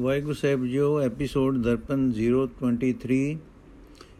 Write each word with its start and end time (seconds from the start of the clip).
ਵਾਹਿਗੁਰੂ 0.00 0.34
ਸਾਹਿਬ 0.34 0.64
ਜੀਓ 0.66 0.98
ਐਪੀਸੋਡ 1.00 1.56
ਦਰਪਨ 1.62 2.08
023 2.12 3.16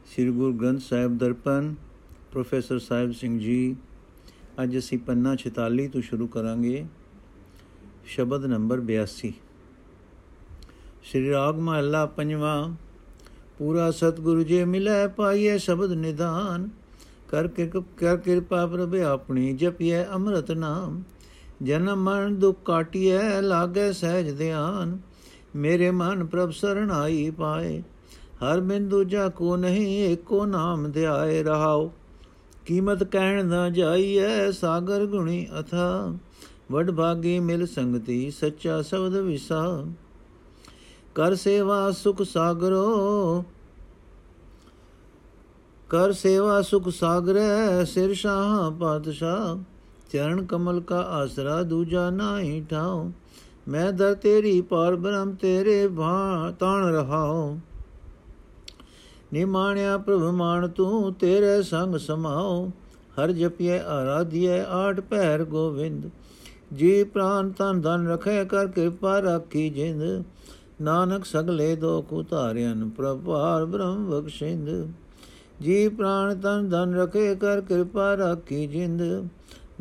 ਸ੍ਰੀ 0.06 0.30
ਗੁਰੂ 0.30 0.53
ਗ੍ਰੰਥ 0.53 0.80
ਸਾਹਿਬ 0.80 1.17
ਦਰਪਨ 1.18 1.75
ਪ੍ਰੋਫੈਸਰ 2.33 2.79
ਸਾਹਿਬ 2.79 3.12
ਸਿੰਘ 3.12 3.38
ਜੀ 3.38 3.76
ਅੱਜ 4.61 4.77
ਅਸੀਂ 4.79 4.98
ਪੰਨਾ 4.98 5.35
46 5.43 5.87
ਤੋਂ 5.88 6.03
ਸ਼ੁਰੂ 6.03 6.27
ਕਰਾਂਗੇ 6.27 6.85
ਸ਼ਬਦ 8.06 8.45
ਨੰਬਰ 8.46 8.85
82 8.90 9.32
ਸ੍ਰੀ 11.04 11.30
ਰਾਗ 11.30 11.58
ਮਹੱਲਾ 11.61 12.04
ਪੰਜਵਾਂ 12.17 12.56
ਪੂਰਾ 13.58 13.90
ਸਤਿਗੁਰੂ 13.97 14.42
ਜੀ 14.44 14.62
ਮਿਲੇ 14.67 15.06
ਪਾਈਏ 15.17 15.58
ਸ਼ਬਦ 15.58 15.92
ਨਿਦਾਨ 15.99 16.69
ਕਰ 17.28 17.48
ਕਰ 17.97 18.16
ਕਿਰਪਾ 18.19 18.66
ਪ੍ਰਭ 18.66 18.95
ਆਪਣੀ 19.06 19.52
ਜਪੀਏ 19.56 20.05
ਅੰਮ੍ਰਿਤ 20.12 20.51
ਨਾਮ 20.59 21.02
ਜਨਮ 21.62 22.02
ਮਰਨ 22.02 22.38
ਦੁਖ 22.38 22.62
ਕਾਟਿਏ 22.65 23.41
ਲਾਗੇ 23.42 23.92
ਸਹਿਜ 23.92 24.37
ਧਿਆਨ 24.38 24.98
ਮੇਰੇ 25.55 25.91
ਮਨ 25.91 26.24
ਪ੍ਰਭ 26.24 26.51
ਸਰਣ 26.51 26.91
ਆਈ 26.91 27.30
ਪਾਏ 27.30 27.80
ਹਰ 28.43 28.61
ਬਿੰਦੂ 28.61 29.02
ਜਾ 29.05 29.29
ਕੋ 29.29 29.56
ਨਹੀਂ 29.56 29.87
ਏਕੋ 30.02 30.45
ਨਾਮ 30.47 30.91
ਧਿਆਏ 30.91 31.42
ਰਹਾਓ 31.42 31.91
ਕੀਮਤ 32.66 33.02
ਕਹਿਣ 33.05 33.47
ਨਾ 33.47 33.69
ਜਾਈਐ 33.70 34.51
ਸਾਗਰ 34.51 35.06
ਗੁਣੀ 35.06 35.47
ਅਥਾ 35.61 36.12
ਵਡ 36.70 36.91
ਭਾਗੀ 36.91 37.39
ਮਿਲ 37.39 37.66
ਸੰਗਤੀ 37.66 38.30
ਸੱਚਾ 38.30 38.80
ਸ਼ਬਦ 38.83 39.16
ਵਿਸਾ 39.16 39.62
ਕਰ 41.16 41.34
ਸੇਵਾ 41.34 41.91
ਸੁਖ 41.92 42.23
ਸਾਗਰੋ 42.23 43.45
ਕਰ 45.91 46.12
ਸੇਵਾ 46.12 46.61
ਸੁਖ 46.62 46.89
ਸਾਗਰੈ 46.89 47.84
ਸਿਰ 47.84 48.12
ਸ਼ਾਹ 48.14 48.70
ਪਾਤਸ਼ਾਹ 48.70 49.56
ਚਰਨ 50.11 50.45
ਕਮਲ 50.47 50.80
ਕਾ 50.80 51.01
ਆਸਰਾ 51.12 51.62
ਦੂਜਾ 51.62 52.09
ਨਾਹੀ 52.11 52.61
ਠਾਓ 52.70 53.11
ਮੈਂ 53.69 53.92
ਦਰ 53.92 54.14
ਤੇਰੀ 54.14 54.60
ਪਾਰ 54.60 54.96
ਬ੍ਰਹਮ 54.96 55.34
ਤੇਰੇ 55.34 55.88
ਭਾ 55.88 56.52
ਤਾਣ 56.59 56.84
ਰਹਾਉ। 56.84 57.59
ਨਿਮਾਣਿਆ 59.33 59.98
ਪ੍ਰਭ 59.98 60.22
ਮਾਨ 60.22 60.69
ਤੂੰ 60.69 61.14
ਤੇਰੇ 61.14 61.62
ਸੰਗ 61.62 61.97
ਸਮਾਉ। 61.97 62.70
ਹਰ 63.19 63.33
ਜਪਿਏ 63.33 63.78
ਆਰਾਧਿਏ 63.78 64.61
ਆਠ 64.61 65.00
ਪਹਿਰ 65.00 65.44
ਗੋਵਿੰਦ। 65.44 66.11
ਜੀ 66.72 67.05
ਪ੍ਰਾਨ 67.05 67.50
ਤਨ 67.50 67.80
ਧਨ 67.80 68.08
ਰਖੇ, 68.08 68.44
ਕਰ 68.44 68.67
ਕਿਰਪਾ 68.67 69.22
ਰਾਖੀ 69.22 69.70
ਜਿੰਦ। 69.70 70.24
ਨਾਨਕ 70.83 71.24
ਸਗਲੇ 71.24 71.77
ਦੁਖ 71.77 72.12
ਉਤਾਰਿਆਂ 72.12 72.77
ਪ੍ਰਭਾਰ 72.77 73.64
ਬ੍ਰਹਮ 73.64 74.11
ਬਖਸ਼ਿੰਦ। 74.11 74.92
ਜੀ 75.61 75.89
ਪ੍ਰਾਨ 75.89 76.41
ਤਨ 76.41 76.69
ਧਨ 76.69 76.95
ਰਖੇ, 76.95 77.34
ਕਰ 77.34 77.61
ਕਿਰਪਾ 77.61 78.17
ਰਾਖੀ 78.17 78.67
ਜਿੰਦ। 78.67 79.28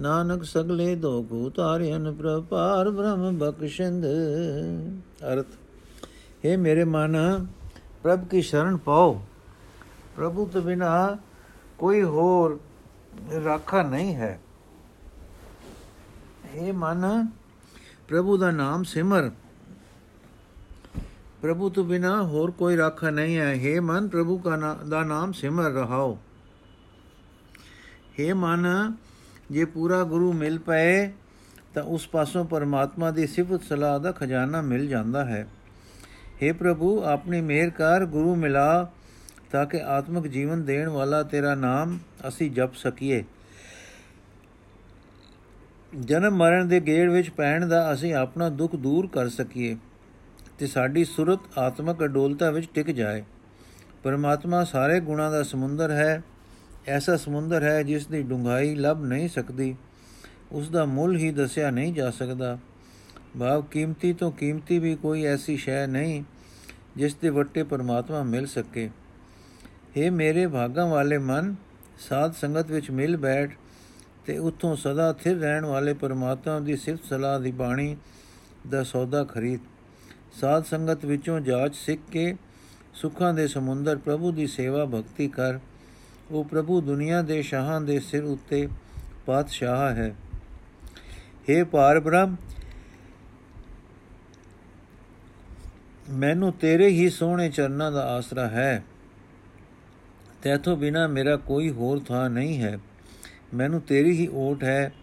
ਨਾਨਕ 0.00 0.42
ਸਗਲੇ 0.44 0.94
ਦੋਖ 0.96 1.32
ਉਤਾਰਿਆਨ 1.32 2.12
ਪ੍ਰਪਾਰ 2.12 2.90
ਬ੍ਰਹਮ 2.90 3.38
ਬਖਸ਼ਿੰਦ 3.38 4.06
ਅਰਥ 5.24 5.46
हे 6.44 6.58
ਮੇਰੇ 6.58 6.84
ਮਨ 6.84 7.46
ਪ੍ਰਭ 8.02 8.24
ਕੀ 8.28 8.42
ਸ਼ਰਨ 8.42 8.76
ਪਾਓ 8.76 9.20
ਪ੍ਰਭੂ 10.16 10.46
ਤੋਂ 10.46 10.62
ਬਿਨਾ 10.62 11.16
ਕੋਈ 11.78 12.02
ਹੋਰ 12.02 12.58
ਰਾਖਾ 13.44 13.82
ਨਹੀਂ 13.82 14.14
ਹੈ 14.14 14.38
हे 16.54 16.74
ਮਨ 16.74 17.26
ਪ੍ਰਭੂ 18.08 18.36
ਦਾ 18.36 18.50
ਨਾਮ 18.50 18.82
ਸਿਮਰ 18.84 19.30
ਪ੍ਰਭੂ 21.42 21.68
ਤੋਂ 21.70 21.84
ਬਿਨਾ 21.84 22.20
ਹੋਰ 22.22 22.50
ਕੋਈ 22.50 22.76
ਰਾਖਾ 22.76 23.10
ਨਹੀਂ 23.10 23.36
ਹੈ 23.38 23.54
हे 23.54 23.80
ਮਨ 23.82 24.08
ਪ੍ਰਭੂ 24.08 24.36
ਕਾ 24.38 24.56
ਦਾ 24.88 25.02
ਨਾਮ 25.04 25.32
ਸਿਮਰ 25.32 25.70
ਰਹਾਓ 25.72 26.16
हे 28.20 28.34
ਮਨ 28.34 28.66
ਜੇ 29.51 29.65
ਪੂਰਾ 29.65 30.03
ਗੁਰੂ 30.03 30.33
ਮਿਲ 30.33 30.59
ਪਏ, 30.59 31.11
ਤਾਂ 31.73 31.83
ਉਸ 31.83 32.07
ਪਾਸੋਂ 32.07 32.45
ਪਰਮਾਤਮਾ 32.45 33.11
ਦੀ 33.11 33.27
ਸਿਫਤ 33.27 33.63
ਸਲਾਹ 33.63 33.99
ਦਾ 33.99 34.11
ਖਜ਼ਾਨਾ 34.11 34.61
ਮਿਲ 34.61 34.87
ਜਾਂਦਾ 34.87 35.25
ਹੈ। 35.25 35.47
हे 36.43 36.55
ਪ੍ਰਭੂ, 36.55 37.03
ਆਪਣੀ 37.03 37.41
ਮਿਹਰ 37.41 37.69
ਕਰ, 37.69 38.05
ਗੁਰੂ 38.05 38.35
ਮਿਲਾ, 38.35 38.91
ਤਾਂ 39.51 39.65
ਕਿ 39.65 39.81
ਆਤਮਿਕ 39.81 40.27
ਜੀਵਨ 40.27 40.65
ਦੇਣ 40.65 40.89
ਵਾਲਾ 40.89 41.23
ਤੇਰਾ 41.23 41.55
ਨਾਮ 41.55 41.99
ਅਸੀਂ 42.27 42.51
ਜਪ 42.51 42.73
ਸਕੀਏ। 42.73 43.23
ਜਨਮ 45.99 46.35
ਮਰਨ 46.35 46.67
ਦੇ 46.67 46.79
ਗੇੜ 46.79 47.09
ਵਿੱਚ 47.11 47.29
ਪੈਣ 47.29 47.67
ਦਾ 47.67 47.93
ਅਸੀਂ 47.93 48.13
ਆਪਣਾ 48.13 48.49
ਦੁੱਖ 48.49 48.75
ਦੂਰ 48.75 49.07
ਕਰ 49.07 49.29
ਸਕੀਏ, 49.29 49.77
ਤੇ 50.57 50.67
ਸਾਡੀ 50.67 51.05
ਸੁਰਤ 51.05 51.39
ਆਤਮਿਕ 51.57 52.03
ਅਡੋਲਤਾ 52.03 52.51
ਵਿੱਚ 52.51 52.67
ਟਿਕ 52.73 52.91
ਜਾਏ। 52.91 53.23
ਪਰਮਾਤਮਾ 54.03 54.63
ਸਾਰੇ 54.63 54.99
ਗੁਣਾਂ 54.99 55.31
ਦਾ 55.31 55.43
ਸਮੁੰਦਰ 55.43 55.91
ਹੈ 55.91 56.23
ਐਸਾ 56.87 57.17
ਸਮੁੰਦਰ 57.17 57.63
ਹੈ 57.63 57.83
ਜਿਸ 57.83 58.07
ਦੀ 58.07 58.21
ਡੂੰਘਾਈ 58.21 58.75
ਲੱਭ 58.75 59.03
ਨਹੀਂ 59.03 59.29
ਸਕਦੀ। 59.29 59.75
ਉਸ 60.51 60.69
ਦਾ 60.69 60.85
ਮੁੱਲ 60.85 61.15
ਹੀ 61.15 61.31
ਦੱਸਿਆ 61.31 61.71
ਨਹੀਂ 61.71 61.93
ਜਾ 61.93 62.11
ਸਕਦਾ। 62.11 62.57
ਭਾਵ 63.39 63.61
ਕੀਮਤੀ 63.61 64.13
ਤੋਂ 64.13 64.31
ਕੀਮਤੀ 64.31 64.79
ਵੀ 64.79 64.95
ਕੋਈ 64.95 65.23
ਐਸੀ 65.23 65.57
ਸ਼ੈ 65.57 65.87
ਨਹੀਂ 65.87 66.23
ਜਿਸ 66.97 67.15
ਦੇ 67.15 67.29
ਵੱਟੇ 67.29 67.63
ਪਰਮਾਤਮਾ 67.63 68.23
ਮਿਲ 68.23 68.45
ਸਕੇ। 68.45 68.89
हे 69.97 70.13
ਮੇਰੇ 70.13 70.47
ਭਾਗਾਂ 70.47 70.87
ਵਾਲੇ 70.87 71.17
ਮਨ, 71.17 71.55
ਸਾਧ 71.99 72.33
ਸੰਗਤ 72.33 72.71
ਵਿੱਚ 72.71 72.91
ਮਿਲ 72.91 73.17
ਬੈਠ 73.17 73.51
ਤੇ 74.25 74.37
ਉਥੋਂ 74.37 74.75
ਸਦਾ 74.75 75.13
ਥਿਰ 75.13 75.37
ਰਹਿਣ 75.37 75.65
ਵਾਲੇ 75.65 75.93
ਪਰਮਾਤਮਾ 75.93 76.59
ਦੀ 76.59 76.77
ਸਿਫਤ 76.77 77.05
ਸਲਾਹ 77.05 77.39
ਦੀ 77.39 77.51
ਬਾਣੀ 77.51 77.97
ਦਾ 78.69 78.83
ਸੌਦਾ 78.83 79.23
ਖਰੀਦ। 79.23 79.59
ਸਾਧ 80.33 80.63
ਸੰਗਤ 80.63 81.05
ਵਿੱਚੋਂ 81.05 81.39
ਜਾਚ 81.39 81.75
ਸਿੱਖ 81.75 82.01
ਕੇ 82.11 82.35
ਸੁੱਖਾਂ 82.93 83.33
ਦੇ 83.33 83.47
ਸਮੁੰਦਰ 83.47 83.97
ਪ੍ਰਭੂ 83.97 84.31
ਦੀ 84.31 84.47
ਸੇਵਾ 84.47 84.85
ਭਗਤੀ 84.85 85.27
ਕਰ। 85.27 85.59
ਉਹ 86.31 86.45
ਪ੍ਰਭੂ 86.45 86.81
ਦੁਨੀਆ 86.81 87.21
ਦੇ 87.21 87.41
ਸ਼ਾਹਾਂ 87.41 87.81
ਦੇ 87.81 87.99
ਸਿਰ 87.99 88.23
ਉੱਤੇ 88.23 88.69
ਪਾਤਸ਼ਾਹ 89.25 89.95
ਹੈ। 89.95 90.15
हे 91.23 91.65
ਪਾਰ 91.65 91.99
ਬ੍ਰਹਮ 91.99 92.35
ਮੈਨੂੰ 96.09 96.53
ਤੇਰੇ 96.53 96.87
ਹੀ 96.87 97.09
ਸੋਹਣੇ 97.09 97.49
ਚਰਨਾਂ 97.49 97.91
ਦਾ 97.91 98.05
ਆਸਰਾ 98.05 98.47
ਹੈ। 98.47 98.83
ਤੇਥੋਂ 100.41 100.77
ਬਿਨਾ 100.77 101.07
ਮੇਰਾ 101.07 101.37
ਕੋਈ 101.37 101.69
ਹੋਰ 101.69 101.99
ਥਾਂ 101.99 102.29
ਨਹੀਂ 102.29 102.61
ਹੈ। 102.61 102.79
ਮੈਨੂੰ 103.53 103.81
ਤੇਰੀ 103.81 104.11
ਹੀ 104.11 104.27
ਓਟ 104.33 104.63
ਹੈ। 104.63 104.93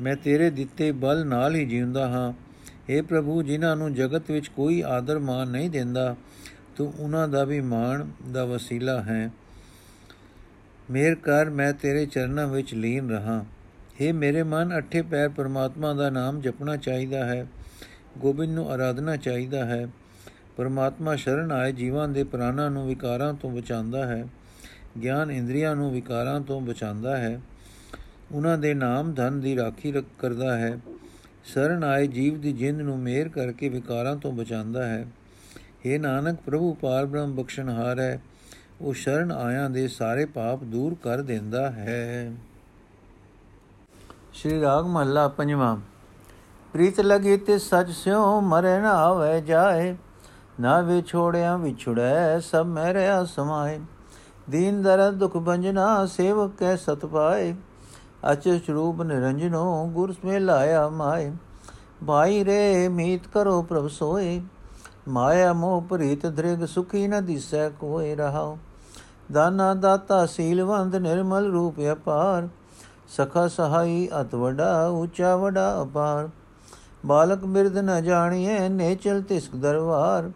ਮੈਂ 0.00 0.16
ਤੇਰੇ 0.16 0.50
ਦਿੱਤੇ 0.50 0.92
ਬਲ 0.92 1.26
ਨਾਲ 1.26 1.54
ਹੀ 1.54 1.66
ਜਿਉਂਦਾ 1.66 2.08
ਹਾਂ। 2.08 2.32
हे 2.64 3.06
ਪ੍ਰਭੂ, 3.06 3.42
ਜਿਨ੍ਹਾਂ 3.42 3.76
ਨੂੰ 3.76 3.94
ਜਗਤ 3.94 4.30
ਵਿੱਚ 4.30 4.48
ਕੋਈ 4.48 4.82
ਆਦਰ 4.86 5.18
ਮਾਨ 5.18 5.48
ਨਹੀਂ 5.48 5.70
ਦਿੰਦਾ, 5.70 6.16
ਤੂੰ 6.76 6.92
ਉਹਨਾਂ 6.98 7.28
ਦਾ 7.28 7.44
ਵੀ 7.44 7.60
ਮਾਣ 7.60 8.06
ਦਾ 8.32 8.44
ਵਸੀਲਾ 8.44 9.02
ਹੈ। 9.02 9.30
ਮੇਰ 10.90 11.14
ਕਰ, 11.14 11.50
ਮੈਂ 11.50 11.72
ਤੇਰੇ 11.72 12.06
ਚਰਨਾਂ 12.06 12.46
ਵਿੱਚ 12.46 12.74
ਲੀਨ 12.74 13.10
ਰਹਾ। 13.10 13.44
हे 14.00 14.14
ਮੇਰੇ 14.14 14.42
ਮਨ, 14.42 14.78
ਅਠੇ 14.78 15.02
ਪੈਰ 15.02 15.28
ਪਰਮਾਤਮਾ 15.28 15.92
ਦਾ 15.92 16.10
ਨਾਮ 16.10 16.40
ਜਪਣਾ 16.40 16.76
ਚਾਹੀਦਾ 16.76 17.24
ਹੈ। 17.24 17.46
ਗੋਬਿੰਦ 18.18 18.54
ਨੂੰ 18.54 18.70
ਆਰਾਧਨਾ 18.70 19.16
ਚਾਹੀਦਾ 19.16 19.64
ਹੈ। 19.64 19.88
ਪਰਮਾਤਮਾ 20.56 21.16
ਸ਼ਰਨ 21.16 21.52
ਆਏ, 21.52 21.72
ਜੀਵਾਂ 21.72 22.08
ਦੇ 22.08 22.24
ਪ੍ਰਾਣਾਂ 22.24 22.70
ਨੂੰ 22.70 22.88
ਵਿਕਾਰਾਂ 22.88 23.34
ਤੋਂ 23.34 23.50
ਬਚਾਉਂਦਾ 23.50 24.06
ਹੈ। 24.06 24.26
ਗਿਆਨ 25.02 25.30
ਇੰਦਰੀਆਂ 25.30 25.76
ਨੂੰ 25.76 25.92
ਵਿਕਾਰਾਂ 25.92 26.40
ਤੋਂ 26.40 26.60
ਬਚਾਉਂਦਾ 26.60 27.16
ਹੈ। 27.16 27.40
ਉਹਨਾਂ 28.32 28.58
ਦੇ 28.58 28.74
ਨਾਮ 28.74 29.12
ਧਨ 29.12 29.40
ਦੀ 29.40 29.56
ਰਾਖੀ 29.56 29.92
ਕਰਦਾ 30.18 30.56
ਹੈ। 30.56 30.78
ਸ਼ਰਨ 31.44 31.84
ਆਏ, 31.84 32.06
ਜੀਵ 32.06 32.40
ਦੀ 32.40 32.52
ਜਿੰਦ 32.52 32.80
ਨੂੰ 32.80 32.98
ਮੇਰ 32.98 33.28
ਕਰਕੇ 33.28 33.68
ਵਿਕਾਰਾਂ 33.68 34.16
ਤੋਂ 34.16 34.32
ਬਚਾਉਂਦਾ 34.32 34.86
ਹੈ। 34.86 35.06
हे 35.56 36.00
ਨਾਨਕ, 36.00 36.38
ਪ੍ਰਭੂ 36.46 36.74
ਪਾਰ 36.74 37.06
ਬ੍ਰਹਮ 37.06 37.34
ਬਖਸ਼ਣਹਾਰ 37.34 38.00
ਹੈ। 38.00 38.20
ਉਹ 38.80 38.94
ਸ਼ਰਨ 38.94 39.32
ਆਇਆਂ 39.32 39.70
ਦੇ 39.70 39.88
ਸਾਰੇ 39.88 40.24
ਪਾਪ 40.24 40.64
ਦੂਰ 40.64 40.94
ਕਰ 41.02 41.22
ਦਿੰਦਾ 41.22 41.70
ਹੈ। 41.70 42.32
ਸ਼੍ਰੀ 44.32 44.60
ਰਾਗ 44.60 44.86
ਮਹੱਲਾ 44.86 45.28
ਪੰਜਵਾਂ। 45.28 45.76
ਪ੍ਰੀਤ 46.72 47.00
ਲਗੀ 47.00 47.36
ਤੇ 47.36 47.58
ਸੱਚ 47.58 47.90
ਸਿਓ 47.90 48.40
ਮਰੇ 48.40 48.78
ਨਾ 48.80 48.92
ਆਵੇ 48.92 49.40
ਜਾਏ, 49.40 49.94
ਨਾ 50.60 50.80
ਵਿਛੋੜਿਆ 50.80 51.56
ਵਿਛੜੈ 51.56 52.40
ਸਭ 52.40 52.66
ਮਰਿਆ 52.66 53.24
ਸਮਾਏ 53.24 53.80
ਦੀਨ 54.50 54.82
ਦਰਦ 54.82 55.14
ਦੁਖ 55.14 55.36
ਬੰਜਨਾ 55.36 56.06
ਸੇਵਕ 56.06 56.56
ਕੈ 56.58 56.76
ਸਤ 56.76 57.06
ਪਾਏ, 57.06 57.54
ਅਚ 58.32 58.48
ਸਰੂਪ 58.66 59.02
ਨਿਰੰਜਨੋ 59.02 59.86
ਗੁਰ 59.86 60.12
ਸਮੇ 60.12 60.38
ਲਾਇਆ 60.38 60.88
ਮਾਏ। 60.88 61.32
ਭਾਈ 62.06 62.44
ਰੇ 62.44 62.88
ਮੀਤ 62.88 63.26
ਕਰੋ 63.28 63.62
ਪ੍ਰਭ 63.62 63.88
ਸੋਏ 63.88 64.40
ਮਾਇਆ 65.08 65.52
ਮੋਹ 65.52 65.82
ਪ੍ਰੀਤ 65.82 66.26
ਦ੍ਰਿਗ 66.26 66.64
ਸੁਖੀ 66.64 67.08
ਨ 67.08 67.24
ਦਿਸੈ 67.24 67.68
ਕੋਇ 67.68 68.14
ਰਹਾਉ। 68.14 68.56
ਦਾਨਾ 69.32 69.74
ਦਾਤਾ 69.74 70.26
ਸੀਲਵੰਦ 70.26 70.96
ਨਿਰਮਲ 70.96 71.50
ਰੂਪ 71.52 71.74
ਅਪਾਰ। 71.92 72.48
ਸਖਾ 73.08 73.48
ਸਹਾਈ 73.48 74.08
ਅਤ 74.20 74.34
ਵਡਾ, 74.34 74.86
ਉੱਚਾ 74.86 75.36
ਵਡਾ 75.36 75.82
ਅਪਾਰ। 75.82 76.28
ਬਾਲਕ 77.06 77.44
ਬਿਰਦ 77.44 77.78
ਨ 77.78 78.02
ਜਾਣੀਐ, 78.04 78.68
ਨੇਚਲ 78.68 79.22
ਤਿਸਕ 79.22 79.56
ਦਰਬਾਰ 79.56 80.30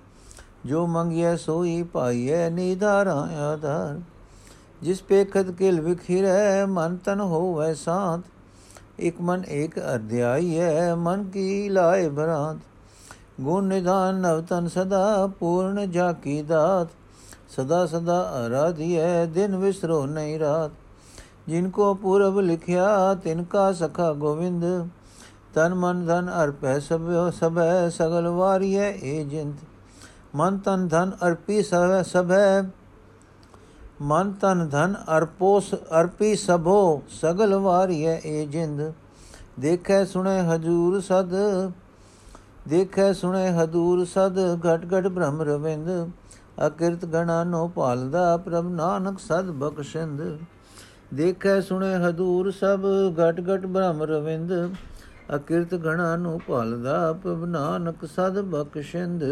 ਜੋ 0.66 0.86
ਮੰਗਿਐ, 0.86 1.36
ਸੋਈ 1.36 1.82
ਪਾਈਐ, 1.82 2.50
ਨੀਧਾਰਾ 2.50 3.28
ਆਧਾਰ। 3.52 4.00
ਜਿਸ 4.82 5.02
ਪੇਖਤ 5.02 5.50
ਕਿਲ 5.50 5.80
ਵਿਖਿਰੈ, 5.80 6.66
ਮਨ 6.66 6.96
ਤਨ 6.96 7.20
ਹੋਵੈ 7.20 7.74
ਸਾਥ 7.74 8.20
ਇਕ 9.00 9.20
ਮਨ 9.20 9.44
ਏਕ 9.48 9.78
ਅਧਿਆਈ 9.94 10.58
ਹੈ 10.58 10.94
ਮਨ 10.94 11.24
ਕੀ 11.24 11.68
ਲਾਏ 11.68 12.08
ਭਰਾਂਤ 12.08 12.58
ਗੁਣ 13.38 13.64
ਨਿਧਾਨ 13.64 14.14
ਨਵ 14.16 14.40
ਤਨ 14.40 14.68
ਸਦਾ 14.68 15.26
ਪੂਰਨ 15.40 15.90
ਜਾ 15.90 16.12
ਕੀ 16.14 16.40
ਦਾਤ 16.42 16.88
ਸਦਾ 17.50 17.84
ਸਦਾ 17.86 18.20
ਆਰਾਧਿਐ 18.34 19.24
ਦਿਨ 19.26 19.56
ਵਿਸਰੋ 19.56 20.04
ਨਹੀਂ 20.06 20.38
ਰਾਤ 20.38 20.70
ਜਿਨ 21.48 21.68
ਕੋ 21.70 21.92
ਪੂਰਬ 21.94 22.38
ਲਿਖਿਆ 22.40 23.14
ਤਿਨ 23.14 23.44
ਕਾ 23.44 23.70
ਸਖਾ 23.72 24.12
ਗੋਵਿੰਦ 24.14 24.64
ਤਨ 25.54 25.74
ਮਨ 25.74 26.04
ਧਨ 26.06 26.28
ਅਰਪੈ 26.42 26.78
ਸਭਿਓ 26.78 27.30
ਸਭੈ 27.30 27.88
ਸਗਲ 27.90 28.28
ਵਾਰੀਐ 28.28 28.92
ਏ 28.94 29.22
ਜਿੰਦ 29.24 29.54
ਮਨ 30.34 30.58
ਤਨ 30.58 30.86
ਧਨ 30.88 31.12
ਅਰਪੀ 31.22 31.62
ਸਭ 31.62 32.02
ਸਭੈ 32.02 32.62
ਮਨ 34.02 34.32
ਤਨ 34.32 34.68
ਧਨ 34.68 34.94
ਅਰਪੋਸ 35.08 35.74
ਅਰਪੀ 35.74 36.34
ਸਭੋ 36.36 37.02
ਸਗਲ 37.12 37.54
ਵਾਰੀਐ 37.54 38.18
ਏ 38.24 38.44
ਜਿੰਦ 38.46 38.92
ਦੇਖੈ 39.58 40.04
ਸੁਣੇ 40.04 40.40
ਹਜੂਰ 40.44 41.00
ਸਦ 41.00 41.34
ਦੇਖੈ 42.68 43.12
ਸੁਣੇ 43.12 43.48
ਹਦੂਰ 43.52 44.04
ਸਦ, 44.04 44.38
ਘਟ 44.56 44.84
ਘਟ 44.86 45.06
ਬ੍ਰਹਮ 45.06 45.42
ਰਵਿੰਦ। 45.42 45.88
ਅਕਿਰਤ 46.66 47.04
ਗਣਾ 47.04 47.42
ਨੋ 47.44 47.66
ਪਾਲਦਾ 47.68 48.36
ਪ੍ਰਭ 48.36 48.68
ਨਾਨਕ 48.68 49.18
ਸਦ 49.18 49.50
ਬਖਸ਼ਿੰਦ। 49.60 50.22
ਦੇਖੈ 51.14 51.60
ਸੁਣੇ 51.60 51.94
ਹਦੂਰ 51.96 52.50
ਸਭ, 52.50 52.84
ਘਟ 53.14 53.40
ਘਟ 53.40 53.66
ਬ੍ਰਹਮ 53.66 54.02
ਰਵਿੰਦ। 54.02 54.52
ਅਕਿਰਤ 55.36 55.74
ਗਣਾ 55.74 56.16
ਨੂੰ 56.16 56.40
ਭਾਲਦਾ, 56.48 57.12
ਪ੍ਰਭ 57.12 57.44
ਨਾਨਕ 57.44 58.04
ਸਦ 58.06 58.40
ਬਖਸ਼ਿੰਦ। 58.46 59.24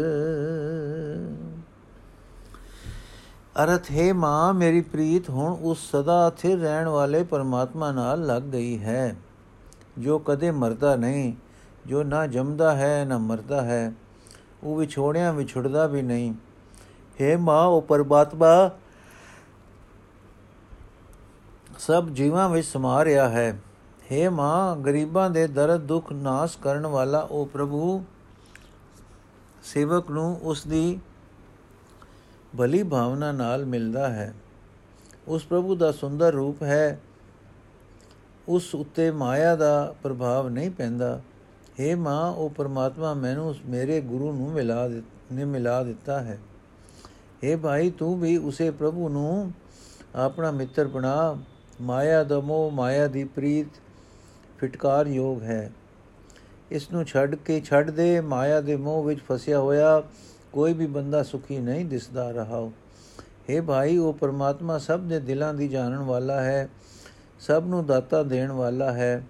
ਅਰਥ, 3.63 3.91
ਹੈ 3.91 4.13
ਮਾਂ, 4.13 4.53
ਮੇਰੀ 4.53 4.81
ਪ੍ਰੀਤ, 4.81 5.29
ਹੁਣ 5.29 5.57
ਉਸ 5.61 5.89
ਸਦਾ 5.91 6.29
ਸਥਿਰ 6.29 6.59
ਰਹਿਣ 6.59 6.87
ਵਾਲੇ 6.87 7.23
ਪਰਮਾਤਮਾ 7.23 7.91
ਨਾਲ 7.91 8.25
ਲੱਗ 8.25 8.43
ਗਈ 8.43 8.77
ਹੈ, 8.79 9.15
ਜੋ 9.99 10.19
ਕਦੇ 10.19 10.51
ਮਰਦਾ 10.53 10.95
ਨਹੀਂ। 10.95 11.33
ਜੋ 11.87 12.03
ਨਾ 12.03 12.27
ਜੰਮਦਾ 12.27 12.75
ਹੈ, 12.75 13.05
ਨਾ 13.05 13.17
ਮਰਦਾ 13.17 13.61
ਹੈ, 13.61 13.93
ਉਹ 14.63 14.75
ਵਿਛੋੜਿਆਂ 14.75 15.33
ਵਿਛੜਦਾ 15.33 15.87
ਵੀ 15.87 16.01
ਨਹੀਂ। 16.01 16.33
ਹੈ 17.21 17.37
ਮਾਂ, 17.37 17.65
ਉਹ 17.65 17.81
ਪਰਮਾਤਮਾ, 17.81 18.71
ਸਭ 21.79 22.09
ਜੀਵਾਂ 22.09 22.49
ਵਿੱਚ 22.49 22.67
ਸਮਾ 22.67 23.05
ਰਿਹਾ 23.05 23.29
ਹੈ। 23.29 23.59
हे 24.11 24.31
ਮਾਂ, 24.31 24.75
ਗਰੀਬਾਂ 24.75 25.29
ਦੇ 25.29 25.47
ਦਰਦ, 25.47 25.81
ਦੁੱਖ, 25.81 26.11
ਨਾਸ 26.13 26.55
ਕਰਨ 26.55 26.87
ਵਾਲਾ 26.87 27.19
ਉਹ 27.19 27.45
ਪ੍ਰਭੂ, 27.45 28.05
ਸੇਵਕ 29.63 30.11
ਨੂੰ 30.11 30.39
ਉਸ 30.43 30.67
ਦੀ 30.67 30.99
ਭਲੀ 32.57 32.83
ਭਾਵਨਾ 32.83 33.31
ਨਾਲ 33.31 33.65
ਮਿਲਦਾ 33.65 34.09
ਹੈ। 34.09 34.33
ਉਸ 35.27 35.43
ਪ੍ਰਭੂ 35.43 35.75
ਦਾ 35.75 35.91
ਸੁੰਦਰ 35.91 36.31
ਰੂਪ 36.31 36.63
ਹੈ। 36.63 37.01
ਉਸ 38.47 38.75
ਉੱਤੇ 38.75 39.11
ਮਾਇਆ 39.11 39.55
ਦਾ 39.55 39.95
ਪ੍ਰਭਾਵ 40.03 40.49
ਨਹੀਂ 40.49 40.71
ਪੈਂਦਾ। 40.71 41.21
हे 41.79 41.97
ਮਾਂ, 41.97 42.31
ਉਹ 42.31 42.49
ਪਰਮਾਤਮਾ 42.49 43.13
ਮੈਨੂੰ 43.13 43.55
ਮੇਰੇ 43.65 44.01
ਗੁਰੂ 44.01 44.33
ਨੂੰ 44.33 44.51
ਮਿਲਾ 44.51 44.87
ਨੇ 45.31 45.45
ਮਿਲਾ 45.45 45.83
ਦਿੱਤਾ 45.83 46.19
ਹੈ। 46.19 46.37
हे 47.43 47.59
ਭਾਈ, 47.59 47.89
ਤੂੰ 47.89 48.19
ਵੀ 48.19 48.37
ਉਸੇ 48.37 48.71
ਪ੍ਰਭੂ 48.71 49.09
ਨੂੰ 49.09 49.51
ਆਪਣਾ 50.15 50.51
ਮਿੱਤਰ 50.51 50.87
ਬਣਾ। 50.87 51.37
ਮਾਇਆ 51.81 52.23
ਦਾ 52.23 52.39
ਮੋਹ, 52.39 52.71
ਮਾਇਆ 52.71 53.07
ਦੀ 53.07 53.23
ਪ੍ਰੀਤ 53.23 53.67
ਫਿਟਕਾਰ 54.57 55.07
ਯੋਗ 55.07 55.43
ਹੈ। 55.43 55.71
ਇਸ 56.71 56.91
ਨੂੰ 56.91 57.05
ਛੱਡ 57.05 57.35
ਕੇ 57.35 57.61
ਛੱਡ 57.61 57.91
ਦੇ, 57.91 58.21
ਮਾਇਆ 58.21 58.61
ਦੇ 58.61 58.75
ਮੋਹ 58.75 59.03
ਵਿੱਚ 59.03 59.19
ਫਸਿਆ 59.31 59.59
ਹੋਇਆ 59.59 60.03
ਕੋਈ 60.53 60.73
ਵੀ 60.73 60.87
ਬੰਦਾ 60.87 61.23
ਸੁਖੀ 61.23 61.59
ਨਹੀਂ 61.59 61.85
ਦਿਸਦਾ 61.85 62.31
ਰਹਾ। 62.31 62.71
ਹੈ 63.49 63.61
ਭਾਈ, 63.61 63.97
ਉਹ 63.97 64.13
ਪਰਮਾਤਮਾ 64.13 64.77
ਸਭ 64.77 64.99
ਦੇ 64.99 65.19
ਦਿਲਾਂ 65.19 65.53
ਦੀ 65.53 65.67
ਜਾਣਨ 65.67 65.97
ਵਾਲਾ 65.97 66.41
ਹੈ, 66.41 66.69
ਸਭ 67.39 67.63
ਨੂੰ 67.67 67.85
ਦਾਤਾ 67.85 68.23
ਦੇਣ 68.23 68.51
ਵਾਲਾ 68.51 68.91
ਹੈ। 68.91 69.23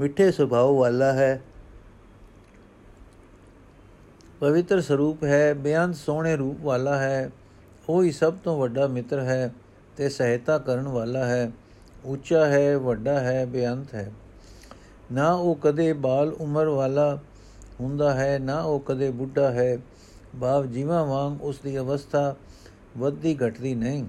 ਮਿੱਠੇ 0.00 0.32
ਸੁਭਾਅ 0.32 0.64
ਵਾਲਾ 0.64 1.12
ਹੈ। 1.12 1.42
ਪਵਿੱਤਰ 4.40 4.80
ਸਰੂਪ 4.80 5.24
ਹੈ 5.24 5.54
ਬੇਅੰਤ 5.54 5.94
ਸੋਹਣੇ 5.94 6.36
ਰੂਪ 6.36 6.56
ਵਾਲਾ 6.60 6.98
ਹੈ। 6.98 7.30
ਉਹ 7.88 8.02
ਹੀ 8.02 8.12
ਸਭ 8.12 8.34
ਤੋਂ 8.34 8.60
ਵੱਡਾ 8.60 8.86
ਮਿੱਤਰ 8.86 9.20
ਹੈ 9.20 9.54
ਤੇ 9.96 10.08
ਸਹਾਇਤਾ 10.08 10.58
ਕਰਨ 10.58 10.88
ਵਾਲਾ 10.88 11.24
ਹੈ। 11.24 11.52
ਉੱਚਾ 12.04 12.46
ਹੈ, 12.46 12.78
ਵੱਡਾ 12.78 13.20
ਹੈ 13.20 13.46
ਬੇਅੰਤ 13.46 13.94
ਹੈ। 13.94 14.12
ਨਾ 15.12 15.32
ਉਹ 15.32 15.54
ਕਦੇ 15.54 15.92
ਬਾਲ 15.92 16.32
ਉਮਰ 16.32 16.66
ਵਾਲਾ 16.66 17.18
ਹੁੰਦਾ 17.80 18.14
ਹੈ, 18.14 18.38
ਨਾ 18.38 18.60
ਉਹ 18.60 18.80
ਕਦੇ 18.80 19.10
ਬੁੱਢਾ 19.10 19.50
ਹੈ। 19.50 19.78
ਭਾਵ 20.40 20.66
ਜੀਵਾਂ 20.66 21.06
ਵਾਂਗ 21.06 21.42
ਉਸ 21.42 21.58
ਦੀ 21.58 21.78
ਅਵਸਥਾ 21.78 22.34
ਵੱਧਦੀ 22.98 23.38
ਘਟਦੀ 23.46 23.74
ਨਹੀਂ। 23.74 24.04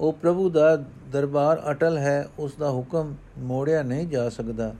ਉਹ 0.00 0.12
ਪ੍ਰਭੂ 0.12 0.50
ਦਾ 0.50 0.76
ਦਰਬਾਰ 1.12 1.70
ਅਟਲ 1.70 1.98
ਹੈ, 1.98 2.28
ਉਸ 2.38 2.54
ਦਾ 2.54 2.70
ਹੁਕਮ 2.70 3.14
ਮੋੜਿਆ 3.38 3.82
ਨਹੀਂ 3.82 4.08
ਜਾ 4.08 4.28
ਸਕਦਾ। 4.28 4.74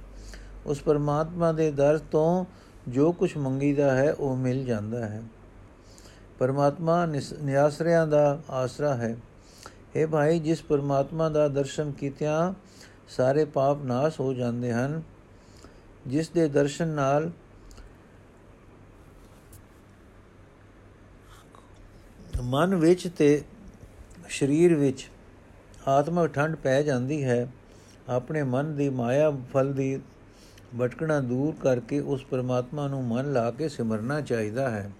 ਉਸ 0.66 0.82
ਪਰਮਾਤਮਾ 0.82 1.52
ਦੇ 1.52 1.70
ਦਰ 1.70 1.98
ਤੋਂ 1.98 2.44
ਜੋ 2.88 3.12
ਕੁਝ 3.12 3.36
ਮੰਗੀਦਾ 3.36 3.96
ਹੈ, 3.96 4.12
ਉਹ 4.12 4.36
ਮਿਲ 4.36 4.64
ਜਾਂਦਾ 4.64 5.06
ਹੈ। 5.06 5.22
ਪਰਮਾਤਮਾ 6.38 7.06
ਨਿਆਸਰਿਆਂ 7.42 8.06
ਦਾ 8.06 8.42
ਆਸਰਾ 8.50 8.94
ਹੈ। 8.94 9.16
اے 9.96 10.08
ਭਾਈ, 10.08 10.40
ਜਿਸ 10.40 10.62
ਪਰਮਾਤਮਾ 10.62 11.28
ਦਾ 11.28 11.48
ਦਰਸ਼ਨ 11.48 11.92
ਕੀਤਿਆਂ 11.92 12.54
ਸਾਰੇ 13.08 13.44
ਪਾਪ 13.44 13.82
ਨਾਸ਼ 13.82 14.20
ਹੋ 14.20 14.32
ਜਾਂਦੇ 14.32 14.72
ਹਨ, 14.72 15.02
ਜਿਸ 16.06 16.28
ਦੇ 16.28 16.48
ਦਰਸ਼ਨ 16.48 16.88
ਨਾਲ 16.88 17.30
ਮਨ 22.42 22.74
ਵਿੱਚ 22.74 23.08
ਤੇ 23.18 23.42
ਸਰੀਰ 24.30 24.74
ਵਿੱਚ 24.74 25.10
ਆਤਮਿਕ 25.88 26.26
ਠੰਡ 26.26 26.56
ਪੈ 26.56 26.82
ਜਾਂਦੀ 26.82 27.24
ਹੈ, 27.24 27.52
ਆਪਣੇ 28.08 28.42
ਮਨ 28.42 28.76
ਦੀ 28.76 28.88
ਮਾਇਆ 28.88 29.30
ਫਲ 29.30 29.72
ਦੀ 29.72 30.00
ਭਟਕਣਾ 30.80 31.20
ਦੂਰ 31.20 31.54
ਕਰਕੇ 31.62 32.00
ਉਸ 32.00 32.24
ਪਰਮਾਤਮਾ 32.24 32.88
ਨੂੰ 32.88 33.04
ਮਨ 33.04 33.32
ਲਾ 33.32 33.50
ਕੇ 33.50 33.68
ਸਿਮਰਨਾ 33.68 34.20
ਚਾਹੀਦਾ 34.20 34.70
ਹੈ। 34.70 34.90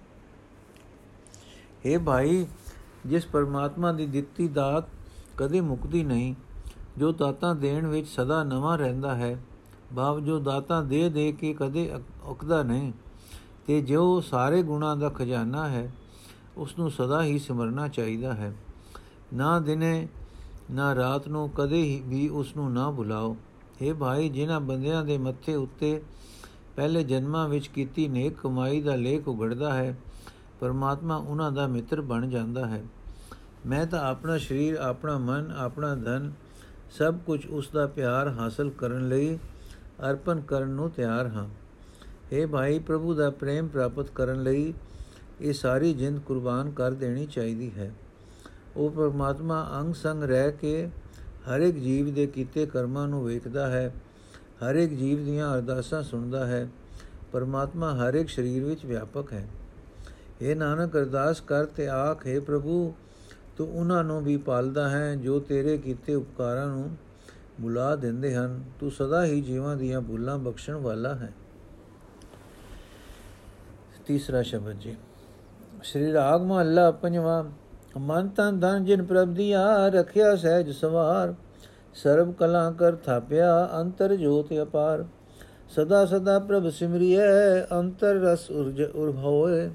اے 1.85 1.99
ਭਾਈ, 2.03 2.47
ਜਿਸ 3.05 3.25
ਪਰਮਾਤਮਾ 3.25 3.91
ਦੀ 3.91 4.05
ਦਿੱਤੀ 4.05 4.47
ਦਾਤ 4.47 4.85
ਕਦੇ 5.37 5.61
ਮੁਕਦੀ 5.61 6.03
ਨਹੀਂ, 6.03 6.35
ਜੋ 6.97 7.11
ਦਾਤਾਂ 7.11 7.55
ਦੇਣ 7.55 7.87
ਵਿੱਚ 7.87 8.07
ਸਦਾ 8.07 8.43
ਨਵਾਂ 8.43 8.77
ਰਹਿੰਦਾ 8.77 9.15
ਹੈ, 9.15 9.37
ਭਾਵ 9.95 10.19
ਜੋ 10.19 10.39
ਦਾਤਾਂ 10.39 10.83
ਦੇ 10.83 11.09
ਦੇ 11.09 11.31
ਕੇ 11.31 11.53
ਕਦੇ 11.53 11.91
ਉਕਦਾ 12.23 12.63
ਨਹੀਂ, 12.63 12.93
ਤੇ 13.67 13.81
ਜੋ 13.81 14.21
ਸਾਰੇ 14.21 14.63
ਗੁਣਾਂ 14.63 14.95
ਦਾ 14.95 15.09
ਖਜ਼ਾਨਾ 15.09 15.69
ਹੈ, 15.69 15.91
ਉਸ 16.57 16.77
ਨੂੰ 16.79 16.91
ਸਦਾ 16.91 17.23
ਹੀ 17.23 17.39
ਸਿਮਰਨਾ 17.39 17.87
ਚਾਹੀਦਾ 17.87 18.33
ਹੈ। 18.33 18.53
ਨਾ 19.34 19.58
ਦਿਨੇ 19.58 20.08
ਨਾ 20.70 20.94
ਰਾਤ 20.94 21.28
ਨੂੰ 21.28 21.48
ਕਦੇ 21.50 21.82
ਵੀ 22.06 22.28
ਉਸ 22.30 22.56
ਨੂੰ 22.56 22.72
ਨਾ 22.72 22.90
ਭੁਲਾਓ 22.90 23.36
हे 23.80 23.94
ਭਾਈ 23.94 24.28
ਜਿਨ੍ਹਾਂ 24.28 24.60
ਬੰਦਿਆਂ 24.60 25.04
ਦੇ 25.04 25.18
ਮੱਥੇ 25.18 25.54
ਉੱਤੇ 25.54 26.00
ਪਹਿਲੇ 26.76 27.02
ਜਨਮਾਂ 27.04 27.48
ਵਿੱਚ 27.48 27.68
ਕੀਤੀ 27.68 28.08
ਨੇਕ 28.08 28.36
ਕਮਾਈ 28.36 28.80
ਦਾ 28.80 28.94
ਲੇਖ 28.96 29.28
ਉਗੜਦਾ 29.28 29.72
ਹੈ 29.74 29.96
ਪਰਮਾਤਮਾ 30.60 31.16
ਉਹਨਾਂ 31.16 31.50
ਦਾ 31.52 31.66
ਮਿੱਤਰ 31.66 32.00
ਬਣ 32.02 32.28
ਜਾਂਦਾ 32.28 32.66
ਹੈ 32.66 32.82
ਮੈਂ 33.66 33.86
ਤਾਂ 33.86 34.00
ਆਪਣਾ 34.00 34.36
ਸਰੀਰ 34.38 34.76
ਆਪਣਾ 34.80 35.16
ਮਨ 35.18 35.50
ਆਪਣਾ 35.56 35.94
ਧਨ 35.94 36.32
ਸਭ 36.90 37.18
ਕੁਝ 37.26 37.46
ਉਸ 37.46 37.68
ਦਾ 37.70 37.86
ਪਿਆਰ 37.86 38.28
ਹਾਸਲ 38.28 38.70
ਕਰਨ 38.70 39.08
ਲਈ 39.08 39.36
ਅਰਪਣ 40.02 40.40
ਕਰਨ 40.40 40.68
ਨੂੰ 40.68 40.90
ਤਿਆਰ 40.90 41.26
ਹਾਂ 41.26 41.48
اے 42.32 42.46
ਭਾਈ 42.48 42.78
ਪ੍ਰਭੂ 42.78 43.14
ਦਾ 43.14 43.28
ਪ੍ਰੇਮ 43.30 43.68
ਪ੍ਰਾਪਤ 43.68 44.10
ਕਰਨ 44.10 44.42
ਲਈ 44.42 44.72
ਇਹ 45.40 45.52
ਸਾਰੀ 45.52 45.92
ਜਿੰਦ 45.94 46.18
ਕੁਰਬਾਨ 46.20 46.70
ਕਰ 46.70 46.92
ਦੇਣੀ 46.94 47.26
ਚਾਹੀਦੀ 47.26 47.70
ਹੈ 47.76 47.92
ਉਹ 48.77 48.89
ਪਰਮਾਤਮਾ 48.89 49.77
ਅੰਗ 49.79 49.93
ਸੰਗ 49.93 50.23
ਰਹਿ 50.23 50.51
ਕੇ 50.51 50.89
ਹਰ 51.49 51.59
ਇੱਕ 51.59 51.77
ਜੀਵ 51.77 52.13
ਦੇ 52.13 52.27
ਕੀਤੇ 52.27 52.65
ਕਰਮਾਂ 52.65 53.07
ਨੂੰ 53.07 53.25
ਵੇਖਦਾ 53.25 53.67
ਹੈ, 53.67 53.93
ਹਰ 54.63 54.75
ਇੱਕ 54.75 54.93
ਜੀਵ 54.93 55.17
ਦੀਆਂ 55.17 55.53
ਅਰਦਾਸਾਂ 55.55 56.03
ਸੁਣਦਾ 56.03 56.45
ਹੈ। 56.47 56.67
ਪਰਮਾਤਮਾ 57.31 57.95
ਹਰ 57.95 58.13
ਇੱਕ 58.13 58.29
ਸਰੀਰ 58.29 58.63
ਵਿੱਚ 58.63 58.85
ਵਿਆਪਕ 58.85 59.33
ਹੈ। 59.33 59.47
ਇਹ 60.41 60.55
ਨਾਨਕ, 60.55 60.97
ਅਰਦਾਸ 60.97 61.41
ਕਰ 61.41 61.65
ਤੇ 61.65 61.87
ਆਖੇ 61.87 62.39
ਪ੍ਰਭੂ, 62.39 62.93
ਤੂੰ 63.57 63.79
ਉਹਨਾਂ 63.79 64.03
ਨੂੰ 64.03 64.23
ਵੀ 64.23 64.37
ਪਾਲਦਾ 64.37 64.89
ਹੈ 64.89 65.15
ਜੋ 65.15 65.39
ਤੇਰੇ 65.39 65.77
ਕੀਤੇ 65.77 66.15
ਉਪਕਾਰਾਂ 66.15 66.67
ਨੂੰ 66.67 66.97
ਬੁਲਾ 67.61 67.95
ਦਿੰਦੇ 67.95 68.35
ਹਨ। 68.35 68.63
ਤੂੰ 68.79 68.91
ਸਦਾ 68.91 69.25
ਹੀ 69.25 69.41
ਜੀਵਾਂ 69.41 69.75
ਦੀਆਂ 69.75 70.01
ਭੁੱਲਾਂ 70.01 70.37
ਬਖਸ਼ਣ 70.37 70.75
ਵਾਲਾ 70.75 71.15
ਹੈ। 71.15 71.33
ਤੀਸਰਾ 74.05 74.41
ਸ਼ਬਦ 74.41 74.71
ਜੀ। 74.71 74.95
ਸ਼੍ਰੀ 75.83 76.13
ਰਾਗ 76.13 76.41
ਮਹੱਲਾ 76.41 76.91
ਪੰਜਵਾਂ 76.91 77.43
ਮਨ 77.97 78.27
ਤਨ 78.27 78.59
ਧਨ 78.59 78.85
ਜਿਨ 78.85 79.03
ਪ੍ਰਭ 79.05 79.27
ਦੀਆ 79.27 79.87
ਰਖਿਆ 79.87 80.35
ਸਹਿਜ 80.35 80.71
ਸਵਾਰ, 80.71 81.33
ਸਰਬ 81.93 82.33
ਕਲਾ 82.33 82.71
ਕਰ 82.71 82.95
ਥਾਪਿਆ 82.95 83.69
ਅੰਤਰ 83.81 84.15
ਜੋਤ 84.15 84.47
ਅਪਾਰ। 84.61 85.05
ਸਦਾ 85.69 86.05
ਸਦਾ 86.05 86.39
ਪ੍ਰਭ 86.39 86.69
ਸਿਮਰਿਐ, 86.69 87.61
ਅੰਤਰ 87.61 88.13
ਰਸ 88.15 88.51
ਉਰਜ 88.51 88.81
ਉਰ 88.81 89.09
ਹੋਏ। 89.11 89.69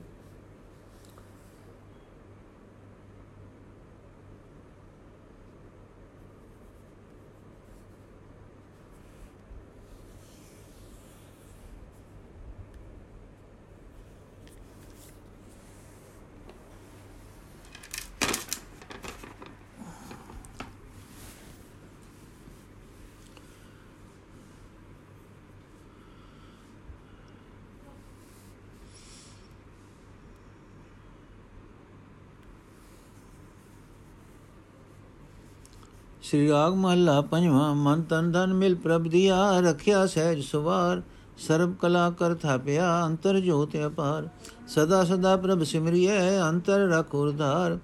ਸ੍ਰੀ 36.33 36.49
ਰਾਗ 36.49 36.75
ਮਹੱਲਾ 36.75 37.21
ਪੰਜਵਾਂ 37.21 37.75
ਮਨ 37.75 38.03
ਤਨ 38.03 38.31
ਧਨ 38.33 38.53
ਮਿਲ 38.55 38.75
ਪ੍ਰਭ 38.75 39.09
ਦੀਆ 39.09 39.39
ਰਖਿਆ 39.61 40.05
ਸਹਿਜ 40.07 40.41
ਸੁਵਾਰ 40.43 41.03
ਸਰਬ 41.39 41.75
ਕਲਾ 41.75 42.09
ਕਰ 42.11 42.35
ਥਾਪਿਆ 42.35 42.87
ਅੰਤਰ 43.07 43.39
ਜੋਤ 43.41 43.77
ਅਪਾਰ 43.87 44.29
ਸਦਾ 44.69 45.03
ਸਦਾ 45.05 45.37
ਪ੍ਰਭ 45.37 45.63
ਸਿਮਰਿਐ 45.65 46.41
ਅੰਤਰ 46.43 46.87
ਰਖ 46.89 47.15
ਉਰਧਾਰ 47.15 47.79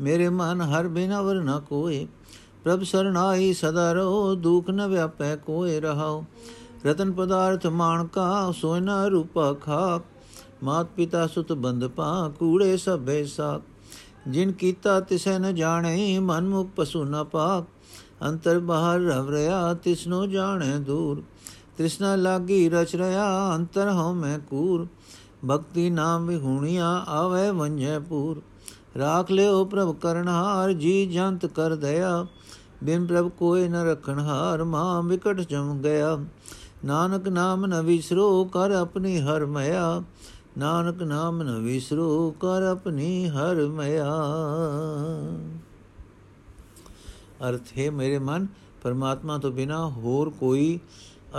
ਮੇਰੇ 0.00 0.28
ਮਨ 0.30 0.60
ਹਰ 0.64 0.88
ਬਿਨ 0.88 1.16
ਅਵਰ 1.18 1.40
ਨ 1.42 1.58
ਕੋਏ 1.60 2.06
ਪ੍ਰਭ 2.64 2.82
ਸਰਨਾਈ 2.82 3.52
ਸਦਾ 3.52 3.92
ਰੋ 3.92 4.34
ਦੁਖ 4.34 4.70
ਨ 4.70 4.86
ਵਿਆਪੈ 4.88 5.34
ਕੋਏ 5.36 5.80
ਰਹਾਓ 5.80 6.24
ਰਤਨ 6.86 7.12
ਪਦਾਰਥ 7.12 7.66
ਮਾਨਕਾ 7.74 8.50
ਸੋਇਨਾ 8.52 9.06
ਰੂਪਾ 9.08 9.52
ਖਾਕ 9.60 10.02
ਮਾਤ 10.64 10.90
ਪਿਤਾ 10.96 11.26
ਸੁਤ 11.26 11.52
ਬੰਦ 11.54 11.86
ਪਾ 11.86 12.28
ਕੂੜੇ 12.38 12.76
ਸਭੇ 12.76 13.24
ਸਾਕ 13.26 13.62
ਜਿਨ 14.28 14.52
ਕੀਤਾ 14.52 15.00
ਤਿਸੈ 15.00 15.38
ਨ 15.38 15.54
ਜਾਣੇ 15.54 16.18
ਮਨ 16.18 16.48
ਮੁਖ 16.48 16.68
ਪਸੂ 16.76 17.04
ਨ 17.04 17.24
ਪਾਕ 17.24 17.73
ਅੰਤਰ 18.22 18.58
ਬਾਹਰ 18.58 19.00
ਰਵ 19.00 19.30
ਰਿਆ 19.30 19.74
ਤਿਸਨੋ 19.74 20.26
ਜਾਣੈ 20.26 20.78
ਦੂਰ। 20.78 21.22
ਤ੍ਰਿਸ਼ਨਾ 21.78 22.16
ਲਾਗੀ 22.16 22.68
ਰਚ 22.68 22.96
ਰਿਆ 22.96 23.56
ਅੰਤਰ 23.56 23.90
ਹਉ 23.90 24.12
ਮੈਂ 24.12 24.38
ਕੂਰ। 24.38 24.86
ਭਗਤੀ 25.50 25.90
ਨਾਮ 25.90 26.26
ਵਿਹੂਣੀਆਂ, 26.26 27.00
ਆਵੇ 27.00 27.50
ਵੰਝੈ 27.50 27.98
ਪੂਰ। 27.98 28.42
ਰਾਖ 28.98 29.30
ਲਿਓ 29.30 29.64
ਪ੍ਰਭ 29.64 29.96
ਕਰਨਹਾਰ 29.96 30.72
ਜੀ 30.72 31.06
ਜੰਤ 31.06 31.46
ਕਰ 31.46 31.74
ਦਇਆ। 31.74 32.26
ਬਿਨ 32.84 33.06
ਪ੍ਰਭ 33.06 33.28
ਕੋਏ 33.28 33.68
ਨ 33.68 33.74
ਰਖਣ 33.74 34.18
ਹਾਰ, 34.18 34.64
ਮਾਂ 34.64 35.02
ਵਿਕਟ 35.02 35.40
ਜਮ 35.40 35.78
ਗਿਆ। 35.78 36.18
ਨਾਨਕ 36.84 37.28
ਨਾਮ 37.28 37.66
ਨ 37.66 37.82
ਵਿਸਰੋ, 37.82 38.44
ਕਰ 38.44 38.70
ਆਪਣੀ 38.70 39.20
ਹਰ 39.20 39.46
ਮਇਆ। 39.46 40.02
ਨਾਨਕ 40.58 41.02
ਨਾਮ 41.02 41.42
ਨ 41.42 41.58
ਵਿਸਰੋ, 41.58 42.30
ਕਰ 42.30 42.62
ਆਪਣੀ 42.62 43.28
ਹਰ 43.28 43.54
ਮਇਆ। 43.54 44.14
ਅਰਥ 47.48 47.78
ਹੈ, 47.78 47.90
ਮੇਰੇ 47.90 48.18
ਮਨ, 48.18 48.46
ਪਰਮਾਤਮਾ 48.82 49.38
ਤੋਂ 49.38 49.52
ਬਿਨਾ 49.52 49.88
ਹੋਰ 49.88 50.30
ਕੋਈ 50.30 50.80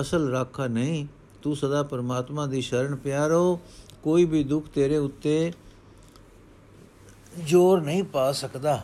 ਅਸਲ 0.01 0.29
ਰਾਖਾ 0.29 0.67
ਨਹੀਂ। 0.67 1.07
ਤੂੰ 1.41 1.55
ਸਦਾ 1.55 1.83
ਪਰਮਾਤਮਾ 1.83 2.45
ਦੀ 2.45 2.61
ਸ਼ਰਨ 2.61 2.95
ਪਿਆਰੋ 2.95 3.59
ਕੋਈ 4.03 4.25
ਵੀ 4.25 4.43
ਦੁੱਖ 4.43 4.67
ਤੇਰੇ 4.67 4.97
ਉੱਤੇ 4.97 5.53
ਜ਼ੋਰ 7.43 7.81
ਨਹੀਂ 7.81 8.03
ਪਾ 8.03 8.31
ਸਕਦਾ। 8.31 8.81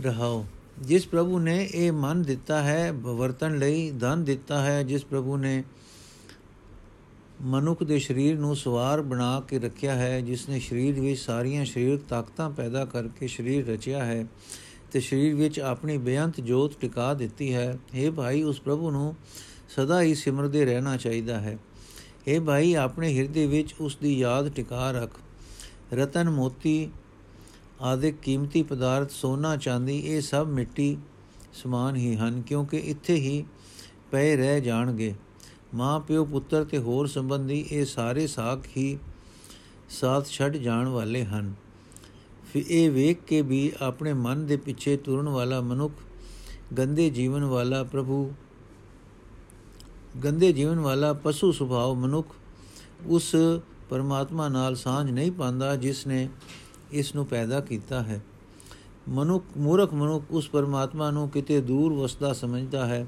ਰਹਾਓ। 0.00 0.46
ਜਿਸ 0.78 1.06
ਪ੍ਰਭੂ 1.06 1.38
ਨੇ 1.38 1.68
ਇਹ 1.74 1.92
ਮਨ 1.92 2.22
ਦਿੱਤਾ 2.22 2.62
ਹੈ 2.62 2.92
ਵਰਤਨ 2.92 3.58
ਲਈ 3.58 3.90
ਧਨ 3.90 4.24
ਦਿੱਤਾ 4.24 4.60
ਹੈ, 4.60 4.82
ਜਿਸ 4.82 5.04
ਪ੍ਰਭੂ 5.04 5.36
ਨੇ 5.36 5.64
ਮਨੁੱਖ 7.42 7.82
ਦੇ 7.82 7.98
ਸਰੀਰ 7.98 8.38
ਨੂੰ 8.38 8.56
ਸਵਾਰ 8.56 9.02
ਬਣਾ 9.02 9.40
ਕੇ 9.40 9.58
ਰੱਖਿਆ 9.58 9.94
ਹੈ 9.94 10.20
ਜਿਸ 10.20 10.48
ਨੇ 10.48 10.60
ਸਰੀਰ 10.60 11.00
ਵਿੱਚ 11.00 11.20
ਸਾਰੀਆਂ 11.20 11.64
ਸਰੀਰਕ 11.64 12.00
ਤਾਕਤਾਂ 12.08 12.50
ਪੈਦਾ 12.50 12.84
ਕਰਕੇ 12.84 13.26
ਸਰੀਰ 13.26 13.66
ਰਚਿਆ 13.66 14.04
ਹੈ 14.04 14.26
ਤੇ 14.92 15.00
ਸਰੀਰ 15.00 15.34
ਵਿੱਚ 15.34 15.60
ਆਪਣੀ 15.60 15.98
ਬੇਅੰਤ 15.98 16.40
ਜੋਤ 16.40 16.80
ਟਿਕਾ 16.80 17.14
ਦਿੱਤੀ 17.14 17.54
ਹੈ। 17.54 17.78
ਇਹ 17.94 18.10
ਭਾਈ, 18.10 18.42
ਉਸ 18.42 18.60
ਪ੍ਰਭੂ 18.60 18.90
ਨੂੰ 18.90 19.14
ਸਦਾ 19.68 20.02
ਹੀ 20.02 20.14
ਸਿਮਰਦੇ 20.14 20.64
ਰਹਿਣਾ 20.64 20.96
ਚਾਹੀਦਾ 20.96 21.40
ਹੈ। 21.40 21.58
ਇਹ 22.26 22.40
ਭਾਈ, 22.40 22.74
ਆਪਣੇ 22.74 23.18
ਹਿਰਦੇ 23.18 23.46
ਵਿੱਚ 23.46 23.74
ਉਸ 23.80 23.96
ਦੀ 23.96 24.18
ਯਾਦ 24.18 24.48
ਟਿਕਾ 24.48 24.90
ਰੱਖ। 24.90 25.20
ਰਤਨ, 25.92 26.30
ਮੋਤੀ 26.30 26.90
ਆਦਿ 27.80 28.12
ਕੀਮਤੀ 28.12 28.62
ਪਦਾਰਥ 28.62 29.10
ਸੋਨਾ, 29.10 29.56
ਚਾਂਦੀ, 29.56 29.98
ਇਹ 29.98 30.20
ਸਭ 30.20 30.46
ਮਿੱਟੀ 30.50 30.98
ਸਮਾਨ 31.52 31.96
ਹੀ 31.96 32.16
ਹਨ, 32.16 32.42
ਕਿਉਂਕਿ 32.42 32.76
ਇੱਥੇ 32.76 33.14
ਹੀ 33.14 33.44
ਪਏ 34.10 34.36
ਰਹਿ 34.36 34.60
ਜਾਣਗੇ। 34.60 35.14
ਮਾਂ 35.74 36.00
ਪਿਓ 36.00 36.24
ਪੁੱਤਰ 36.24 36.64
ਤੇ 36.64 36.78
ਹੋਰ 36.78 37.06
ਸੰਬੰਧੀ 37.06 37.66
ਇਹ 37.70 37.84
ਸਾਰੇ 37.84 38.26
ਸਾਖ 38.26 38.66
ਹੀ 38.76 38.98
ਸਾਥ 39.90 40.26
ਛੱਡ 40.26 40.56
ਜਾਣ 40.56 40.88
ਵਾਲੇ 40.88 41.24
ਹਨ। 41.24 41.54
ਫਿਰ 42.52 42.64
ਇਹ 42.68 42.90
ਵੇਖ 42.90 43.22
ਕੇ 43.22 43.42
ਵੀ 43.42 43.72
ਆਪਣੇ 43.80 44.12
ਮਨ 44.12 44.46
ਦੇ 44.46 44.56
ਪਿੱਛੇ 44.56 44.96
ਤੁਰਨ 44.96 45.28
ਵਾਲਾ 45.28 45.60
ਮਨੁੱਖ 45.60 45.92
ਗੰਦੇ 46.78 47.10
ਜੀਵਨ 47.10 47.44
ਵਾਲਾ 47.44 47.82
ਪ੍ਰਭੂ, 47.84 48.32
ਗੰਦੇ 50.24 50.52
ਜੀਵਨ 50.52 50.80
ਵਾਲਾ 50.80 51.12
ਪਸ਼ੂ 51.12 51.52
ਸੁਭਾਅ 51.52 51.94
ਮਨੁੱਖ 51.94 52.28
ਉਸ 53.06 53.34
ਪਰਮਾਤਮਾ 53.90 54.48
ਨਾਲ 54.48 54.74
ਸਾਂਝ 54.76 55.10
ਨਹੀਂ 55.10 55.32
ਪਾਉਂਦਾ 55.32 55.76
ਜਿਸ 55.76 56.06
ਨੇ 56.06 56.28
ਇਸ 56.92 57.14
ਨੂੰ 57.14 57.26
ਪੈਦਾ 57.26 57.60
ਕੀਤਾ 57.60 58.02
ਹੈ। 58.02 58.20
ਮਨੁੱਖ, 59.08 59.44
ਮੂਰਖ 59.56 59.94
ਮਨੁੱਖ 59.94 60.24
ਉਸ 60.30 60.48
ਪਰਮਾਤਮਾ 60.48 61.10
ਨੂੰ 61.10 61.28
ਕਿਤੇ 61.30 61.60
ਦੂਰ 61.60 61.92
ਵਸਦਾ 61.92 62.32
ਸਮਝਦਾ 62.32 62.86
ਹੈ। 62.86 63.06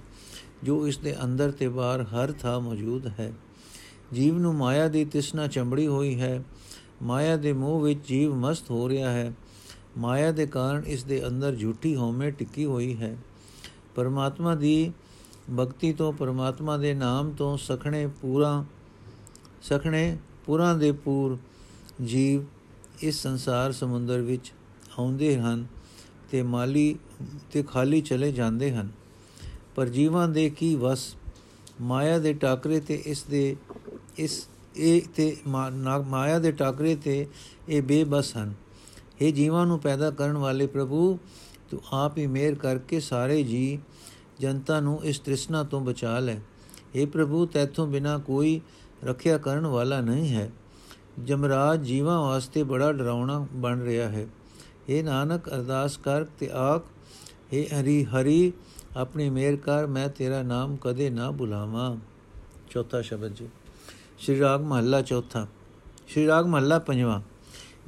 ਜੋ 0.62 0.88
ਇਸ 0.88 0.98
ਦੇ 0.98 1.24
ਅੰਦਰ 1.24 1.50
ਤੇ 1.50 1.68
ਬਾਹਰ 1.68 2.02
ਹਰ 2.02 2.32
ਥਾਂ 2.32 2.60
ਮੌਜੂਦ 2.60 3.06
ਹੈ। 3.06 3.32
ਜੀਵ 4.12 4.38
ਨੂੰ 4.38 4.54
ਮਾਇਆ 4.54 4.88
ਦੀ 4.88 5.04
ਤਿਸਨਾ 5.04 5.46
ਚੰਬੜੀ 5.46 5.86
ਹੋਈ 5.86 6.20
ਹੈ। 6.20 6.44
ਮਾਇਆ 7.02 7.36
ਦੇ 7.36 7.52
ਮੋਹ 7.52 7.80
ਵਿੱਚ 7.80 8.08
ਜੀਵ 8.08 8.34
ਮਸਤ 8.34 8.70
ਹੋ 8.70 8.88
ਰਿਹਾ 8.88 9.10
ਹੈ। 9.10 9.32
ਮਾਇਆ 9.98 10.32
ਦੇ 10.32 10.46
ਕਾਰਨ 10.46 10.82
ਇਸ 10.86 11.04
ਦੇ 11.04 11.26
ਅੰਦਰ 11.26 11.54
ਝੂਠੀ 11.54 11.96
ਹਉਮੈ 11.96 12.30
ਟਿੱਕੀ 12.30 12.64
ਹੋਈ 12.64 12.96
ਹੈ। 12.96 13.16
ਪਰਮਾਤਮਾ 13.94 14.54
ਦੀ 14.54 14.92
ਭਗਤੀ 15.58 15.92
ਤੋਂ 15.92 16.12
ਪਰਮਾਤਮਾ 16.12 16.76
ਦੇ 16.76 16.94
ਨਾਮ 16.94 17.30
ਤੋਂ 17.30 17.58
ਸਖਣੇ 17.58 18.06
ਪੂਰਾ, 18.06 18.64
ਸਖਣੇ 19.62 20.18
ਪੁਰਾਂ 20.46 20.74
ਦੇ 20.74 20.92
ਪੂਰ 20.92 21.38
ਜੀਵ 22.04 22.44
ਇਸ 23.02 23.22
ਸੰਸਾਰ 23.22 23.72
ਸਮੁੰਦਰ 23.72 24.20
ਵਿੱਚ 24.20 24.52
ਆਉਂਦੇ 24.98 25.38
ਹਨ 25.40 25.66
ਤੇ 26.30 26.42
ਮਾਲੀ, 26.42 26.98
ਤੇ 27.52 27.62
ਖਾਲੀ 27.62 28.00
ਚਲੇ 28.00 28.32
ਜਾਂਦੇ 28.32 28.72
ਹਨ। 28.72 28.99
ਪਰ 29.74 29.88
ਜੀਵਾਂ 29.88 30.28
ਦੇ 30.28 30.50
ਕੀ 30.50 30.74
ਵਸ? 30.74 31.14
ਮਾਇਆ 31.80 32.18
ਦੇ 32.18 32.32
ਟਾਕਰੇ 32.32 32.80
ਤੇ 32.80 33.02
ਇਸ 33.06 33.22
ਦੇ, 33.22 33.56
ਇਸ, 34.18 34.48
ਇਹ 34.76 35.02
ਤੇ 35.16 35.36
ਮਾਇਆ 36.06 36.38
ਦੇ 36.38 36.52
ਟਾਕਰੇ 36.52 36.96
ਤੇ 36.96 37.26
ਇਹ 37.68 37.82
ਬੇਬਸ 37.82 38.36
ਹਨ। 38.36 38.54
ਇਹ 39.20 39.32
ਜੀਵਾਂ 39.32 39.66
ਨੂੰ 39.66 39.78
ਪੈਦਾ 39.78 40.10
ਕਰਨ 40.10 40.36
ਵਾਲੇ 40.36 40.66
ਪ੍ਰਭੂ, 40.66 41.18
ਤੂੰ 41.70 41.80
ਆਪ 41.92 42.18
ਹੀ 42.18 42.26
ਮਿਹਰ 42.26 42.54
ਕਰਕੇ 42.54 43.00
ਸਾਰੇ 43.00 43.42
ਜੀ 43.42 43.78
ਜਨਤਾ 44.40 44.80
ਨੂੰ 44.80 45.04
ਇਸ 45.04 45.18
ਤ੍ਰਿਸ਼ਨਾ 45.18 45.62
ਤੋਂ 45.62 45.80
ਬਚਾ 45.80 46.18
ਲੈ। 46.18 46.36
ਇਹ 46.94 47.06
ਪ੍ਰਭੂ, 47.06 47.46
ਤੇਥੋਂ 47.46 47.86
ਬਿਨਾ 47.86 48.18
ਕੋਈ 48.18 48.60
ਰੱਖਿਆ 49.04 49.38
ਕਰਨ 49.38 49.66
ਵਾਲਾ 49.66 50.00
ਨਹੀਂ 50.00 50.34
ਹੈ। 50.34 50.50
ਜਮਰਾਜ 51.24 51.82
ਜੀਵਾਂ 51.82 52.22
ਵਾਸਤੇ 52.22 52.62
ਬੜਾ 52.62 52.92
ਡਰਾਉਣਾ 52.92 53.46
ਬਣ 53.52 53.80
ਰਿਹਾ 53.80 54.08
ਹੈ। 54.08 54.26
ਇਹ 54.88 55.04
ਨਾਨਕ, 55.04 55.48
ਅਰਦਾਸ 55.48 55.96
ਕਰ 55.96 56.24
ਤੇ 56.24 56.50
ਆਖ 56.52 56.84
हे 57.54 57.80
ਹਰੀ 57.80 58.04
ਹਰੀ 58.04 58.52
ਆਪਣੀ 58.96 59.28
ਮਿਹਰ 59.30 59.56
ਕਰ 59.56 59.86
ਮੈਂ 59.86 60.08
ਤੇਰਾ 60.08 60.42
ਨਾਮ 60.42 60.76
ਕਦੇ 60.76 61.10
ਨਾ 61.10 61.30
ਭੁਲਾਵਾਂ 61.30 61.96
ਚੌਥਾ 62.70 63.00
ਸ਼ਬਦ 63.02 63.34
ਜੀ 63.34 63.48
ਸ਼੍ਰੀ 64.18 64.40
ਰਾਗ 64.40 64.60
ਮਹੱਲਾ 64.60 65.00
ਚੌਥਾ 65.02 65.46
ਸ਼੍ਰੀ 66.08 66.26
ਰਾਗ 66.26 66.46
ਮਹੱਲਾ 66.46 66.78
ਪੰਜਵਾਂ 66.78 67.20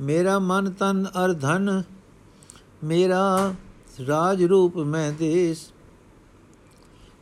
ਮੇਰਾ 0.00 0.38
ਮਨ 0.38 0.70
ਤਨ 0.70 1.06
ਅਰ 1.24 1.32
ਧਨ 1.32 1.82
ਮੇਰਾ 2.84 3.54
ਰਾਜ 4.08 4.42
ਰੂਪ 4.44 4.76
ਮੈਂ 4.76 5.12
ਦੇਸ 5.12 5.70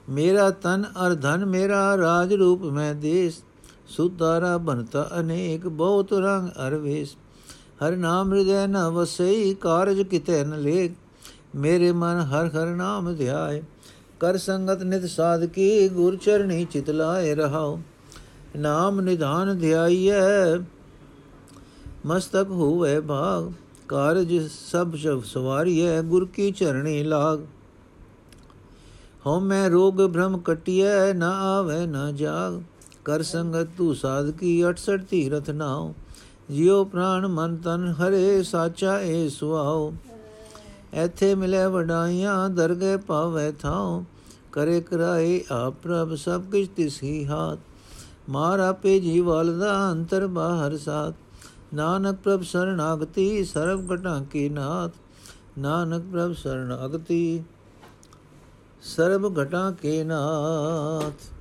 ਮੇਰਾ 0.09 0.51
ਤਨ 0.51 0.85
ਅਰ 1.07 1.15
ਧਨ 1.15 1.45
ਮੇਰਾ 1.45 1.97
ਰਾਜ 1.97 2.35
ਰੂਪ 2.35 2.63
ਮੈਂ 2.65 2.95
ਦੇਸ 2.95 3.43
ਸੁਧਾਰਾ 3.89 4.57
ਬਨਤਾ 4.59 5.09
ਅਨੇਕ 5.21 5.67
ਬਹੁਤ 5.69 6.13
ਰੰਗ 6.13 6.49
ਅਰਵੇਸ 6.67 7.17
ਹਰ 7.83 7.97
ਨਾਮ 7.97 8.33
ਹਿਰਦੈ 8.35 8.67
ਨ 8.67 8.89
ਵਸਈ 8.89 9.55
ਕਾਰਜ 9.55 10.03
ਕਿਤੇ 10.03 10.45
ਨ 10.45 10.59
ਲੇ 10.59 10.89
ਮੇਰੇ 11.57 11.93
ਮਨ 11.93 12.21
ਹਰ 12.21 12.47
ਹਰ 12.47 12.67
ਨਾਮ 12.67 13.15
ਧਿਆਏ। 13.15 13.63
ਕਰ 14.21 14.37
ਸੰਗਤ 14.37 14.83
ਨਿਤ 14.83 15.05
ਸਾਧਕੀ, 15.05 15.89
ਗੁਰ 15.89 16.17
ਚਰਣੀ 16.17 16.65
ਚਿਤ 16.65 16.91
ਲਾਏ 16.91 17.35
ਰਹਾਓ। 17.35 17.81
ਨਾਮ 18.57 19.01
ਨਿਧਾਨ 19.01 19.59
ਧਿਆਈਐ, 19.59 20.57
ਮਸਤਕ 22.07 22.51
ਹੋਵੇ 22.51 23.01
ਭਾਗ। 23.01 23.53
ਕਾਰਜ 23.89 24.49
ਸਭ 24.73 24.97
ਸਭ 24.97 25.23
ਸਵਾਰੀਐ, 25.23 26.03
ਗੁਰ 26.03 26.25
ਕੀ 26.25 26.51
ਚਰਣੀ 26.51 27.03
ਲਾਗ। 27.03 27.41
ਹਉ 29.27 29.41
ਮੈਂ 29.41 29.71
ਰੋਗ 29.71 29.95
ਭ੍ਰਮ 29.95 30.39
ਕਟਿਐ, 30.39 31.13
ਨਾ 31.13 31.31
ਆਵੇ, 31.31 31.87
ਨਾ 31.87 32.11
ਜਾਗ। 32.11 32.63
ਕਰ 33.05 33.23
ਸੰਗਤ 33.23 33.69
ਤੂ 33.79 33.95
ਸਾਧਕੀ 33.95 34.65
68 34.65 35.05
ਤੀਰਥ 35.11 35.51
ਨਾਉ 35.51 35.95
ਜਿਉ 36.51 36.85
ਪ੍ਰਾਨ 36.85 37.27
ਮਨ 37.27 37.57
ਤਨ 37.57 37.87
ਹਰੇ, 37.87 38.43
ਸਾਚਾ 38.43 39.01
ਏ 39.01 39.29
ਸੁਆਉ 39.29 39.93
ਐਥੇ 40.95 41.35
ਮਿਲੇ 41.35 41.67
ਵਡਾਈਆਂ 41.67 42.49
ਦਰਗੇ 42.51 42.97
ਪਾਵੇ 42.97 43.53
ਥਾਉ, 43.53 44.05
ਕਰੇ 44.53 44.81
ਕਰਾਏ 44.81 45.45
ਆਪ 45.51 45.75
ਪ੍ਰਭ 45.83 46.15
ਸਭ 46.15 46.43
ਕਿਛ 46.43 46.69
ਤਿਸ 46.77 47.03
ਹੀ 47.03 47.27
ਹਾਥ। 47.27 47.59
ਮਾਰ 48.29 48.61
ਆਪੇ 48.61 49.01
ਜੀਵਲ 49.01 49.59
ਦਾ 49.59 49.93
ਅੰਤਰ 49.93 50.27
ਬਾਹਰ 50.27 50.77
ਸਾਥ। 50.77 51.15
ਨਾਨਕ 51.75 52.17
ਪ੍ਰਭ 52.17 52.43
ਸਰਣਾਗਤੀ, 52.43 53.45
ਸਰਬ 53.45 53.95
ਘਟਾਂ 53.95 54.25
ਕੀ 54.25 54.49
ਨਾਥ। 54.49 54.91
ਨਾਨਕ 55.59 56.03
ਪ੍ਰਭ 56.13 56.33
ਸਰਣਾਗਤੀ, 56.33 57.43
ਸਰਬ 58.83 59.43
ਘਟਾਂ 59.43 59.73
ਕੇ 59.73 60.05
ਨਾਥ। 60.05 61.33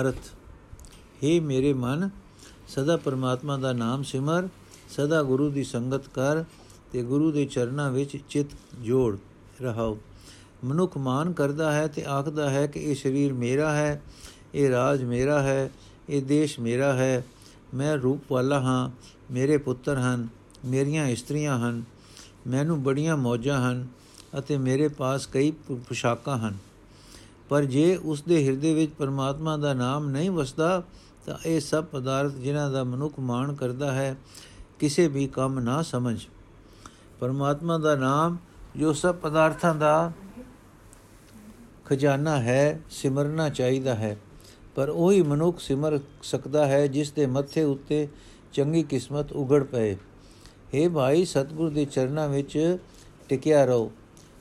ਅਰਥ 0.00 0.28
हे 1.24 1.42
ਮੇਰੇ 1.42 1.72
ਮਨ, 1.72 2.10
ਸਦਾ 2.68 2.96
ਪਰਮਾਤਮਾ 2.96 3.56
ਦਾ 3.56 3.72
ਨਾਮ 3.72 4.02
ਸਿਮਰ, 4.02 4.48
ਸਦਾ 4.90 5.22
ਗੁਰੂ 5.22 5.50
ਦੀ 5.50 5.64
ਸੰਗਤ 5.64 6.08
ਕਰ। 6.08 6.44
ਤੇ 6.92 7.02
ਗੁਰੂ 7.02 7.32
ਦੇ 7.32 7.44
ਚਰਨਾਂ 7.44 7.90
ਵਿੱਚ 7.90 8.18
ਚਿਤ 8.28 8.46
ਜੋੜ 8.82 9.18
ਰਹਾਓ। 9.62 9.98
ਮਨੁੱਖ 10.64 10.96
ਮਾਨ 10.96 11.32
ਕਰਦਾ 11.32 11.72
ਹੈ 11.72 11.86
ਤੇ 11.86 12.04
ਆਖਦਾ 12.04 12.50
ਹੈ 12.50 12.66
ਕਿ 12.66 12.80
ਇਹ 12.80 12.94
ਸਰੀਰ 12.94 13.32
ਮੇਰਾ 13.32 13.72
ਹੈ, 13.72 14.02
ਇਹ 14.54 14.70
ਰਾਜ 14.70 15.04
ਮੇਰਾ 15.04 15.42
ਹੈ, 15.42 15.70
ਇਹ 16.08 16.22
ਦੇਸ਼ 16.22 16.60
ਮੇਰਾ 16.60 16.92
ਹੈ। 16.92 17.24
ਮੈਂ 17.74 17.96
ਰੂਪ 17.96 18.32
ਵਾਲਾ 18.32 18.60
ਹਾਂ, 18.60 18.90
ਮੇਰੇ 19.32 19.56
ਪੁੱਤਰ 19.56 19.98
ਹਨ, 19.98 20.28
ਮੇਰੀਆਂ 20.64 21.06
ਇਸਤਰੀਆਂ 21.06 21.58
ਹਨ, 21.58 21.82
ਮੈਨੂੰ 22.46 22.82
ਬੜੀਆਂ 22.82 23.16
ਮੌਜਾਂ 23.16 23.70
ਹਨ 23.70 23.86
ਅਤੇ 24.38 24.58
ਮੇਰੇ 24.58 24.88
ਪਾਸ 24.88 25.26
ਕਈ 25.26 25.50
ਪੁਸ਼ਾਕਾਂ 25.70 26.38
ਹਨ। 26.38 26.54
ਪਰ 27.48 27.64
ਜੇ 27.64 27.96
ਉਸ 27.96 28.22
ਦੇ 28.22 28.46
ਹਿਰਦੇ 28.46 28.74
ਵਿੱਚ 28.74 28.92
ਪਰਮਾਤਮਾ 28.92 29.56
ਦਾ 29.56 29.74
ਨਾਮ 29.74 30.10
ਨਹੀਂ 30.10 30.30
ਵਸਦਾ, 30.30 30.82
ਤਾਂ 31.26 31.34
ਇਹ 31.46 31.60
ਸਭ 31.60 31.84
ਪਦਾਰਥ 31.84 32.32
ਜਿਨ੍ਹਾਂ 32.32 32.70
ਦਾ 32.70 32.84
ਮਨੁੱਖ 32.84 33.20
ਮਾਣ 33.20 33.54
ਕਰਦਾ 33.54 33.92
ਹੈ, 33.92 34.16
ਕਿਸੇ 34.78 35.08
ਵੀ 35.08 35.26
ਕੰਮ 35.26 35.60
ਨਾ 35.60 35.82
ਸਮਝ। 35.82 36.20
ਪਰਮਾਤਮਾ 37.22 37.78
ਦਾ 37.78 37.94
ਨਾਮ, 37.96 38.36
ਜੋ 38.76 38.92
ਸਭ 38.92 39.14
ਪਦਾਰਥਾਂ 39.14 39.74
ਦਾ 39.74 40.12
ਖਜ਼ਾਨਾ 41.84 42.40
ਹੈ, 42.40 42.80
ਸਿਮਰਨਾ 42.90 43.48
ਚਾਹੀਦਾ 43.48 43.94
ਹੈ। 43.94 44.16
ਪਰ 44.74 44.88
ਉਹੀ 44.88 45.22
ਮਨੁੱਖ 45.22 45.60
ਸਿਮਰ 45.60 45.98
ਸਕਦਾ 46.22 46.66
ਹੈ, 46.66 46.86
ਜਿਸ 46.86 47.12
ਦੇ 47.12 47.26
ਮੱਥੇ 47.26 47.62
ਉੱਤੇ 47.62 48.08
ਚੰਗੀ 48.52 48.82
ਕਿਸਮਤ 48.82 49.32
ਉਗੜ 49.32 49.64
ਪਏ। 49.64 49.96
हे 50.74 50.90
ਭਾਈ, 50.90 51.24
ਸਤਿਗੁਰ 51.24 51.70
ਦੇ 51.70 51.84
ਚਰਨਾਂ 51.84 52.28
ਵਿੱਚ 52.28 52.78
ਟਿਕਿਆ 53.28 53.64
ਰਹੋ। 53.64 53.92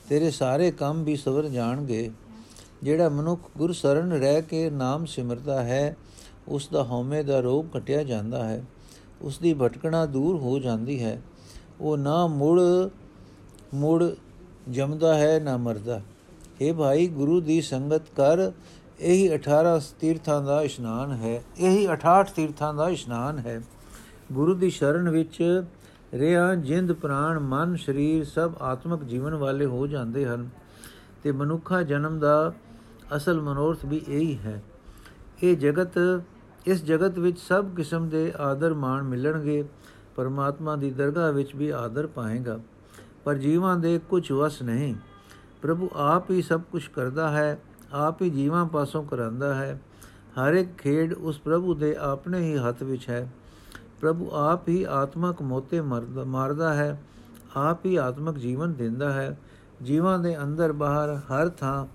ਤੇਰੇ 0.10 0.32
ਸਾਰੇ 0.32 0.72
ਕੰਮ 0.72 1.04
ਵੀ 1.04 1.16
ਸਵਰ 1.16 1.48
ਜਾਣਗੇ। 1.48 2.12
ਜਿਹੜਾ 2.84 3.10
ਮਨੁੱਖ 3.10 3.42
ਗੁਰ 3.58 3.72
ਸਰਨ 3.72 4.12
ਰਹਿ 4.12 4.42
ਕੇ 4.42 4.70
ਨਾਮ 4.70 5.06
ਸਿਮਰਦਾ 5.06 5.64
ਹੈ, 5.64 5.98
ਉਸ 6.48 6.70
ਦਾ 6.74 6.84
ਹਉਮੈ 6.84 7.24
ਦਾ 7.24 7.40
ਰੋਗ 7.40 7.66
ਕਟਿਆ 7.66 8.04
ਜਾਂਦਾ 8.04 8.48
ਹੈ। 8.48 8.66
ਉਸ 9.22 9.38
ਦੀ 9.38 9.54
ਭਟਕਣਾ 9.54 10.06
ਦੂਰ 10.06 10.36
ਹੋ 10.36 10.60
ਜਾਂਦੀ 10.60 11.04
ਹੈ। 11.04 11.22
ਉਹ 11.82 11.98
ਨਾ 11.98 12.28
ਮੁੜ 12.28 12.62
ਮੁੜ 13.74 14.04
ਜਮਦਾ 14.70 15.16
ਹੈ, 15.16 15.40
ਨਾ 15.40 15.58
ਮਰਦਾ। 15.58 16.02
हे 16.36 16.76
ਭਾਈ, 16.76 17.08
ਗੁਰੂ 17.08 17.42
ਦੀ 17.42 17.62
ਸੰਗਤ 17.62 18.02
ਕਰ, 18.18 18.52
ਇਹੀ 19.00 19.34
18 19.34 19.82
ਤੀਰਥਾਂ 20.00 20.42
ਦਾ 20.42 20.62
ਇਸ਼ਨਾਨ 20.62 21.12
ਹੈ, 21.12 21.44
ਇਹੀ 21.58 21.88
68 21.88 22.30
ਤੀਰਥਾਂ 22.36 22.74
ਦਾ 22.74 22.90
ਇਸ਼ਨਾਨ 22.90 23.40
ਹੈ। 23.40 23.62
ਗੁਰੂ 24.32 24.54
ਦੀ 24.54 24.70
ਸ਼ਰਨ 24.70 25.10
ਵਿੱਚ 25.10 25.64
ਰਿਆ 26.14 26.56
ਜਿੰਦ 26.56 26.92
ਪ੍ਰਾਣ 26.92 27.40
ਮਨ 27.40 27.76
ਸਰੀਰ 27.76 28.26
ਸਭ 28.26 28.52
ਆਤਮਿਕ 28.62 29.04
ਜੀਵਨ 29.04 29.34
ਵਾਲੇ 29.34 29.66
ਹੋ 29.66 29.88
ਜਾਂਦੇ 29.88 30.26
ਹਨ 30.26 30.50
ਤੇ 31.24 31.32
ਮਨੁੱਖਾ 31.32 31.82
ਜਨਮ 31.82 32.20
ਦਾ 32.20 32.54
ਅਸਲ 33.16 33.42
ਮਨੋਰਥ 33.42 33.86
ਵੀ 33.86 34.02
ਇਹੀ 34.08 34.38
ਹੈ। 34.38 34.64
ਇਹ 35.44 35.58
ਜਗਤ, 35.58 36.22
ਇਸ 36.66 36.84
ਜਗਤ 36.84 37.20
ਵਿੱਚ 37.20 37.40
ਸਭ 37.40 37.66
ਕਿਸਮ 37.76 38.10
ਦੇ 38.10 38.34
ਆਦਰ 38.40 38.74
ਮਾਣ 38.74 39.04
ਮਿਲਣਗੇ। 39.04 39.66
ਪਰਮਾਤਮਾ 40.16 40.76
ਦੀ 40.76 40.92
ਦਰਗਾਹ 40.92 41.32
ਵਿੱਚ 41.32 41.56
ਵੀ 41.56 41.70
ਆਦਰ 41.70 42.08
ਪਾਏਗਾ। 42.08 42.60
ਪਰ 43.24 43.36
ਜੀਵਾਂ 43.36 43.76
ਦੇ 43.78 44.00
ਕੁਝ 44.10 44.32
ਵਸ 44.32 44.62
ਨਹੀਂ। 44.62 44.96
ਪ੍ਰਭੂ 45.62 45.90
ਆਪ 45.96 46.32
ਹੀ 46.32 46.42
ਸਭ 46.42 46.62
ਕੁਝ 46.72 46.88
ਕਰਦਾ 46.88 47.30
ਹੈ, 47.30 47.60
ਆਪ 47.94 48.22
ਹੀ 48.22 48.30
ਜੀਵਾਂ 48.30 48.66
ਪਾਸੋਂ 48.66 49.04
ਕਰਾਂਦਾ 49.04 49.54
ਹੈ। 49.56 49.82
ਹਰ 50.38 50.54
ਇੱਕ 50.54 50.78
ਖੇਡ 50.78 51.14
ਉਸ 51.14 51.40
ਪ੍ਰਭੂ 51.40 51.74
ਦੇ 51.74 51.96
ਆਪਣੇ 51.96 52.40
ਹੀ 52.42 52.58
ਹੱਥ 52.58 52.84
ਵਿੱਚ 52.84 53.10
ਹੈ। 53.10 53.32
ਪ੍ਰਭੂ 54.02 54.30
ਆਪ 54.32 54.68
ਹੀ 54.70 54.84
ਆਤਮਕ 54.90 55.42
ਮੋਤੇ 55.42 55.82
ਮਾਰਦਾ 55.82 56.74
ਹੈ, 56.74 57.02
ਆਪ 57.56 57.86
ਹੀ 57.86 57.96
ਆਤਮਕ 57.96 58.38
ਜੀਵਨ 58.38 58.74
ਦਿੰਦਾ 58.74 59.12
ਹੈ। 59.14 59.38
ਜੀਵਾਂ 59.84 60.20
ਦੇ 60.20 60.38
ਅੰਦਰ 60.44 60.72
ਬਾਹਰ 60.74 61.16
ਹਰ 61.16 61.50
ਥਾਂ 61.50 61.86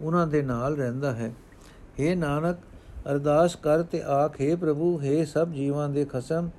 ਉਹਨਾਂ 0.00 0.26
ਦੇ 0.26 0.42
ਨਾਲ 0.42 0.76
ਰਹਿੰਦਾ 0.76 1.12
ਹੈ। 1.12 1.34
हे 1.98 2.18
ਨਾਨਕ, 2.18 2.56
ਅਰਦਾਸ 3.10 3.56
ਕਰ 3.56 3.82
ਤੇ 3.82 4.02
ਆਖੇ 4.02 4.54
ਪ੍ਰਭੂ 4.56 5.00
हे 5.00 5.26
ਸਭ 5.26 5.48
ਜੀਵਾਂ 5.48 5.88
ਦੇ 5.88 6.04
ਖਸਮ 6.04 6.50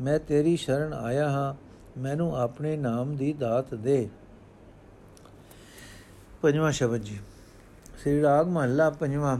ਮੈਂ 0.00 0.18
ਤੇਰੀ 0.18 0.56
ਸ਼ਰਨ 0.56 0.92
ਆਇਆ 0.92 1.30
ਹਾਂ, 1.30 1.54
ਮੈਨੂੰ 2.00 2.36
ਆਪਣੇ 2.36 2.76
ਨਾਮ 2.76 3.16
ਦੀ 3.16 3.32
ਦਾਤ 3.32 3.74
ਦੇ। 3.74 4.08
ਪੰਜਵਾਂ 6.42 6.72
ਸ਼ਬਦ 6.72 6.96
ਜੀ। 6.96 7.18
ਸ੍ਰੀ 8.00 8.22
ਰਾਗ 8.22 8.48
ਮਹੱਲਾ 8.48 8.90
ਪੰਜਵਾਂ। 8.90 9.38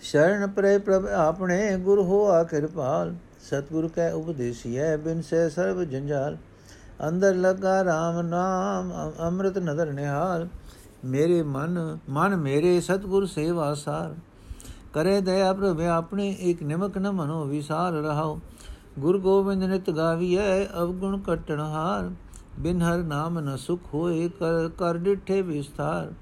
ਸ਼ਰਨ 0.00 0.46
ਪਰੇ 0.46 0.78
ਪ੍ਰਭ 0.78 1.06
ਆਪਣੇ 1.06 1.76
ਗੁਰ 1.76 2.00
ਹੋਆ 2.00 2.44
ਕਿਰਪਾਲ, 2.44 3.14
ਸਤਗੁਰ 3.40 3.88
ਕੈ 3.88 4.12
ਉਪਦੇਸੀਐ 4.12 4.96
ਬਿਨ 4.96 5.22
ਸੇ 5.22 5.48
ਸਰਬ 5.50 5.84
ਜੰਜਾਲ। 5.84 6.36
ਅੰਦਰ 7.08 7.34
ਲਗਾ 7.34 7.80
RAM 7.82 8.22
ਨਾਮ 8.22 9.12
ਅੰਮ੍ਰਿਤ 9.20 9.58
ਨਦਰ 9.58 9.92
ਨਿਹਾਲ। 9.92 10.48
ਮੇਰੇ 11.04 11.42
ਮਨ 11.42 11.98
ਮਨ 12.08 12.36
ਮੇਰੇ 12.36 12.80
ਸਤਗੁਰ 12.80 13.26
ਸੇਵਾ 13.26 13.74
ਸਾਰ। 13.74 14.14
ਕਰੇ 14.94 15.20
ਦਇਆ 15.20 15.52
ਪ੍ਰਭ, 15.52 15.80
ਆਪਣੇ 15.80 16.30
ਇੱਕ 16.30 16.62
ਨਿਮਕ 16.62 16.98
ਨ 16.98 17.10
ਮਨੋ 17.10 17.44
ਵਿਸਾਰ 17.44 17.92
ਰਹਾਓ 17.92 18.40
ਗੁਰ 18.98 19.18
ਗੋਬਿੰਦ 19.18 19.62
ਨਿਤ 19.64 19.90
ਗਾਵੀਐ, 19.90 20.64
ਅਵਗੁਣ 20.64 21.20
ਕਟਣ 21.20 21.60
ਹਾਰ। 21.60 22.10
ਬਿਨ 22.58 22.82
ਹਰ 22.82 22.98
ਨਾਮ 22.98 23.40
ਨ 23.40 23.56
ਸੁਖ 23.56 23.80
ਹੋਏ, 23.94 24.28
ਕਰ 24.28 24.68
ਕਰ 24.68 24.96
ਡਿਠੇ 24.96 25.42
ਵਿਸਥਾਰ। 25.42 26.12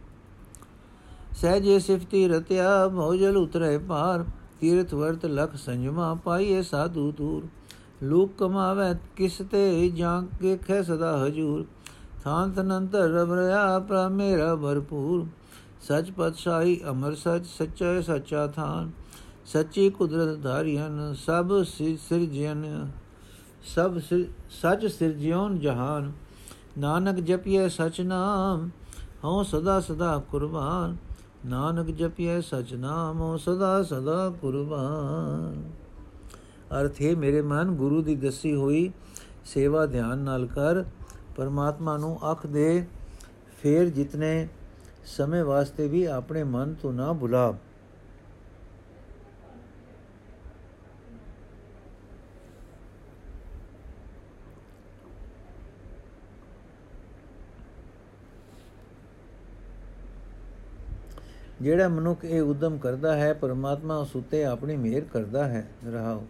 ਸਹਜੇ 1.36 1.78
ਸਿਫਤੀ 1.78 2.28
ਰਤਿਆ 2.28 2.88
ਭੋਜਲ 2.88 3.36
ਉਤਰੇ 3.36 3.78
ਪਾਰ 3.78 4.24
ਤੀਰਥ 4.60 4.94
ਵਰਤ 4.94 5.26
ਲਖ 5.26 5.56
ਸੰਜਮਾ 5.56 6.14
ਪਾਈਏ 6.14 6.62
ਸਾਧੂ 6.62 7.12
ਦੂਰ। 7.12 7.46
ਲੋਕ 8.02 8.30
ਕਮਾਵੇ, 8.38 8.98
ਕਿਸ 9.16 9.42
ਤੇ 9.50 9.90
ਜਾਂ 9.90 10.22
ਕੇ 10.40 10.56
ਖੈ 10.56 10.82
ਸਦਾ 10.82 11.26
ਹਜੂਰ। 11.26 11.64
ਥਾਂ 12.24 12.48
ਤਨੰਤਰ 12.48 12.98
ਰਬ 12.98 13.32
ਰਿਆ 13.32 13.78
ਪ੍ਰ 13.78 14.08
ਮੇਰਾ 14.08 14.56
ਭਰਪੂਰ। 14.56 15.26
ਸਚ 15.82 16.10
ਪਤਸ਼ਾਹੀ, 16.10 16.80
ਅਮਰ 16.90 17.14
ਸਚ, 17.14 17.46
ਸੱਚਾ 17.46 18.00
ਸੱਚਾ 18.00 18.46
ਥਾਨ। 18.46 18.90
ਸੱਚੀ 19.46 19.88
ਕੁਦਰਤ 19.90 20.42
ਧਾਰੀਆਂ 20.42 21.14
ਸਭ 21.14 21.62
ਸਿਰਜਨ 21.62 22.64
ਸਭ 23.64 23.98
ਸਚ 23.98 24.86
ਸਿਰਜਿਓਨ 24.86 25.58
ਜਹਾਨ। 25.58 26.12
ਨਾਨਕ 26.78 27.20
ਜਪਿਏ 27.20 27.68
ਸਚ 27.68 28.00
ਨਾਮ, 28.00 28.68
ਹਉ 29.24 29.42
ਸਦਾ 29.42 29.80
ਸਦਾ 29.80 30.18
ਕੁਰਬਾਨ। 30.30 30.96
ਨਾਨਕ 31.46 31.86
ਜਪਿਐ 31.86 32.40
ਸਚ 32.40 32.74
ਨਾਮੋ 32.74 33.36
ਸਦਾ 33.36 33.82
ਸਦਾ 33.82 34.28
ਕੁਰਬਾਨ। 34.40 35.62
ਅਰਥ 36.80 37.00
ਹੈ 37.02 37.14
ਮੇਰੇ 37.16 37.42
ਮਨ, 37.42 37.70
ਗੁਰੂ 37.70 38.02
ਦੀ 38.02 38.14
ਦੱਸੀ 38.16 38.54
ਹੋਈ 38.54 38.90
ਸੇਵਾ 39.44 39.86
ਧਿਆਨ 39.86 40.18
ਨਾਲ 40.18 40.46
ਕਰ। 40.46 40.84
ਪਰਮਾਤਮਾ 41.36 41.96
ਨੂੰ 41.96 42.18
ਅੱਖ 42.30 42.46
ਦੇ 42.46 42.86
ਫੇਰ 43.62 43.88
ਜਿਤਨੇ 43.88 44.48
ਸਮੇਂ 45.06 45.44
ਵਾਸਤੇ 45.44 45.88
ਵੀ 45.88 46.04
ਆਪਣੇ 46.04 46.44
ਮਨ 46.44 46.74
ਤੋਂ 46.74 46.92
ਨਾ 46.92 47.12
ਭੁਲਾ। 47.12 47.54
ਜਿਹੜਾ 61.60 61.88
ਮਨੁੱਖ 61.88 62.24
ਇਹ 62.24 62.42
ਉਦਮ 62.42 62.78
ਕਰਦਾ 62.78 63.16
ਹੈ, 63.16 63.32
ਪਰਮਾਤਮਾ 63.32 63.96
ਉਸ 63.96 64.16
ਉਤੇ 64.16 64.44
ਆਪਣੀ 64.44 64.76
ਮਿਹਰ 64.76 65.04
ਕਰਦਾ 65.04 65.48
ਹੈ, 65.48 65.68
ਰਹਾਓ। 65.92 66.24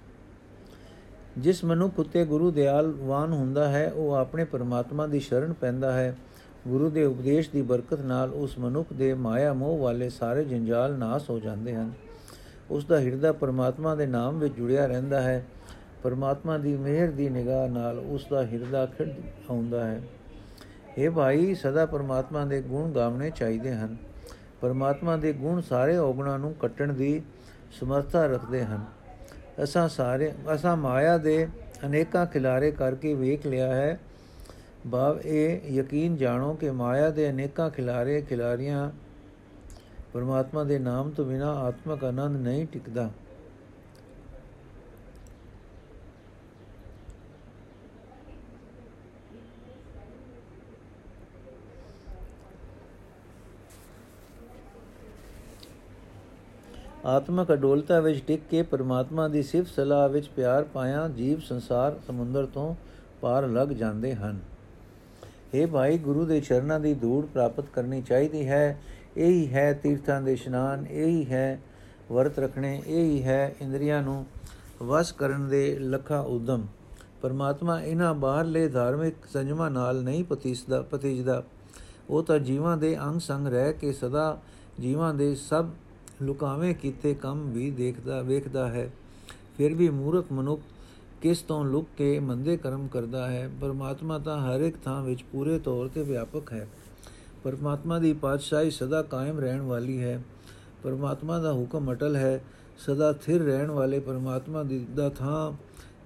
ਜਿਸ 1.39 1.65
ਮਨੁੱਖ 1.65 1.99
ਉਤੇ 1.99 2.25
ਗੁਰੂ 2.25 2.51
ਦਿਆਲਵਾਨ 2.51 3.33
ਹੁੰਦਾ 3.33 3.69
ਹੈ, 3.69 3.93
ਉਹ 3.93 4.13
ਆਪਣੇ 4.13 4.45
ਪਰਮਾਤਮਾ 4.45 5.07
ਦੀ 5.07 5.21
ਸ਼ਰਨ 5.21 5.53
ਪੈਂਦਾ 5.53 5.93
ਹੈ। 5.93 6.17
ਗੁਰੂ 6.69 6.91
ਦੇ 6.91 7.05
ਉਪਦੇਸ਼ 7.05 7.51
ਦੀ 7.51 7.63
ਬਰਕਤ 7.63 8.01
ਨਾਲ 8.01 8.31
ਉਸ 8.31 8.59
ਮਨੁੱਖ 8.59 8.93
ਦੇ 8.93 9.15
ਮਾਇਆ 9.15 9.53
ਮੋਹ 9.53 9.79
ਵਾਲੇ 9.79 10.09
ਸਾਰੇ 10.09 10.45
ਜੰਜਾਲ 10.45 10.99
ਨਾਸ 10.99 11.31
ਹੋ 11.31 11.39
ਜਾਂਦੇ 11.39 11.75
ਹਨ। 11.75 11.93
ਉਸ 12.71 12.85
ਦਾ 12.85 13.01
ਹਿਰਦਾ 13.01 13.33
ਪਰਮਾਤਮਾ 13.33 13.95
ਦੇ 13.95 14.07
ਨਾਮ 14.07 14.39
ਵਿੱਚ 14.39 14.55
ਜੁੜਿਆ 14.55 14.87
ਰਹਿੰਦਾ 14.87 15.23
ਹੈ। 15.23 15.47
ਪਰਮਾਤਮਾ 16.03 16.59
ਦੀ 16.59 16.77
ਮਿਹਰ 16.77 17.11
ਦੀ 17.11 17.29
ਨਿਗਾਹ 17.29 17.69
ਨਾਲ 17.69 17.99
ਉਸ 17.99 18.27
ਦਾ 18.31 18.47
ਹਿਰਦਾ 18.47 18.87
ਖਿੜ 18.87 19.09
ਆਉਂਦਾ 19.51 19.85
ਹੈ। 19.85 20.03
ਇਹ 20.99 21.11
ਭਾਈ, 21.11 21.55
ਸਦਾ 21.55 21.87
ਪਰਮਾਤਮਾ 21.87 22.45
ਦੇ 22.45 22.63
ਗੁਣ 22.63 22.91
ਗਾਵਣੇ 22.91 23.31
ਚਾਹੀਦੇ 23.31 23.75
ਹਨ। 23.75 23.97
ਪਰਮਾਤਮਾ 24.61 25.17
ਦੇ 25.17 25.33
ਗੁਣ 25.33 25.61
ਸਾਰੇ 25.61 25.97
ਔਗਣਾਂ 25.97 26.39
ਨੂੰ 26.39 26.55
ਕੱਟਣ 26.55 26.93
ਦੀ 26.93 27.23
ਸਮਰੱਥਾ 27.81 28.27
ਰੱਖਦੇ 28.27 28.65
ਹਨ। 28.65 28.85
ਅਸਾਂ 29.63 29.89
ਸਾਰੇ, 29.89 30.33
ਅਸਾਂ 30.55 30.77
ਮਾਇਆ 30.77 31.19
ਦੇ 31.19 31.49
ਅਨੇਕਾਂ 31.87 32.27
ਖਿਲਾਰੇ 32.27 32.71
ਕਰਕੇ 32.71 33.15
ਵੇਖ 33.15 33.47
ਲਿਆ 33.47 33.75
ਹੈ। 33.75 33.99
ਬਾਬ, 34.87 35.21
ਇਹ 35.25 35.71
ਯਕੀਨ 35.71 36.17
ਜਾਣੋ 36.17 36.55
ਕਿ 36.55 36.71
ਮਾਇਆ 36.71 37.11
ਦੇ 37.11 37.29
ਅਨੇਕਾਂ 37.31 37.71
ਖਿਲਾਰੇ 37.71 38.21
ਖਿਲਾਰੀਆਂ 38.23 38.91
ਪਰਮਾਤਮਾ 40.13 40.65
ਦੇ 40.65 40.79
ਨਾਮ 40.79 41.11
ਤੋਂ 41.11 41.25
ਬਿਨਾ 41.25 41.53
ਆਤਮਕ 41.53 42.05
ਆਨੰਦ 42.05 42.37
ਨਹੀਂ 42.37 42.67
ਟਿਕਦਾ। 42.67 43.11
ਆਤਮਕ 57.07 57.53
ਅਡੋਲਤਾ 57.53 58.01
ਵਿੱਚ 58.01 58.23
ਟਿਕ 58.27 58.41
ਕੇ 58.51 58.63
ਪਰਮਾਤਮਾ 58.63 59.29
ਦੀ 59.29 59.43
ਸਿਫਤ 59.43 59.69
ਸਲਾਹ 59.69 60.09
ਵਿੱਚ 60.09 60.29
ਪਿਆਰ 60.29 60.65
ਪਾਇਆ, 60.65 61.09
ਜੀਵ 61.09 61.41
ਸੰਸਾਰ 61.41 61.99
ਸਮੁੰਦਰ 62.07 62.47
ਤੋਂ 62.47 62.75
ਪਾਰ 63.21 63.47
ਲੱਗ 63.47 63.69
ਜਾਂਦੇ 63.69 64.15
ਹਨ। 64.15 64.39
हे 65.55 65.67
ਭਾਈ, 65.69 65.99
ਗੁਰੂ 65.99 66.25
ਦੇ 66.25 66.41
ਚਰਨਾਂ 66.41 66.81
ਦੀ 66.81 66.95
ਧੂੜ 66.95 67.25
ਪ੍ਰਾਪਤ 67.25 67.65
ਕਰਨੀ 67.73 68.03
ਚਾਹੀਦੀ 68.03 68.49
ਹੈ। 68.49 68.79
ਇਹੀ 69.17 69.49
ਹੈ 69.53 69.73
ਤੀਰਥਾਂ 69.73 70.21
ਦੇ 70.23 70.33
ਇਸ਼ਨਾਨ, 70.33 70.87
ਇਹੀ 70.87 71.25
ਹੈ 71.31 71.61
ਵਰਤ 72.13 72.39
ਰੱਖਣੇ, 72.39 72.83
ਇਹੀ 72.87 73.23
ਹੈ 73.23 73.55
ਇੰਦਰੀਆਂ 73.61 74.03
ਨੂੰ 74.03 74.25
ਵਸ 74.83 75.13
ਕਰਨ 75.13 75.49
ਦੇ 75.49 75.79
ਲਖਾ 75.79 76.21
ਉਦਮ 76.21 76.67
ਪਰਮਾਤਮਾ 77.23 77.81
ਇਹਨਾਂ 77.81 78.15
ਬਾਹਰਲੇ 78.15 78.69
ਧਾਰਮਿਕ 78.69 79.15
ਸੰਜਮਾ 79.33 79.69
ਨਾਲ 79.69 80.03
ਨਹੀਂ 80.03 80.25
ਪਤੀਸਦਾ, 80.25 80.83
ਪਤੀਜਦਾ। 80.83 81.43
ਉਹ 82.11 82.23
ਤਾਂ 82.23 82.39
ਜੀਵਾਂ 82.39 82.77
ਦੇ 82.77 82.97
ਅੰਗ 82.99 83.21
ਸੰਗ 83.21 83.47
ਰਹਿ 83.47 83.73
ਕੇ 83.73 83.93
ਸਦਾ 83.93 84.41
ਜੀਵਾਂ 84.81 85.15
ਦੇ 85.15 85.35
ਸਭ 85.35 85.69
ਲੁਕਾਵੇਂ 86.23 86.75
ਕੀਤੇ 86.75 87.15
ਕੰਮ 87.15 87.51
ਵੀ 87.51 87.71
ਦੇਖਦਾ, 87.71 88.23
ਵੇਖਦਾ 88.23 88.69
ਹੈ। 88.69 88.91
ਫਿਰ 89.57 89.75
ਵੀ 89.75 89.89
ਮੂਰਖ 89.89 90.33
ਮਨੁੱਖ 90.33 90.61
ਕਿਸ 91.23 91.39
ਤੋਂ 91.39 91.65
ਲੁਕ 91.65 91.89
ਕੇ 91.97 92.19
ਮੰਦੇ 92.19 92.57
ਕਰਮ 92.57 92.89
ਕਰਦਾ 92.89 93.31
ਹੈ, 93.31 93.51
ਪਰਮਾਤਮਾ 93.61 94.19
ਤਾਂ 94.19 94.39
ਹਰ 94.39 94.61
ਇੱਕ 94.61 94.77
ਥਾਂ 94.85 95.03
ਵਿੱਚ 95.03 95.23
ਪੂਰੇ 95.23 95.59
ਤੌਰ 95.59 95.89
ਤੇ 95.89 96.03
ਵਿਆਪਕ 96.03 96.53
ਹੈ। 96.53 96.69
ਪਰਮਾਤਮਾ 97.45 97.99
ਦੀ 97.99 98.13
ਪਾਤਸ਼ਾਹੀ 98.13 98.71
ਸਦਾ 98.71 99.03
ਕਾਇਮ 99.03 99.41
ਰਹਿਣ 99.41 99.61
ਵਾਲੀ 99.61 100.03
ਹੈ। 100.03 100.23
ਪਰਮਾਤਮਾ 100.83 101.39
ਦਾ 101.39 101.53
ਹੁਕਮ 101.53 101.93
ਅਟਲ 101.93 102.17
ਹੈ। 102.17 102.45
ਸਦਾ 102.79 103.13
ਥਿਰ 103.13 103.43
ਰਹਿਣ 103.43 103.71
ਵਾਲੇ 103.71 104.01
ਪਰਮਾਤਮਾ 104.01 104.63
ਦੀ 104.63 104.79
ਦਾ 104.79 105.09
ਥਾਂ 105.09 105.53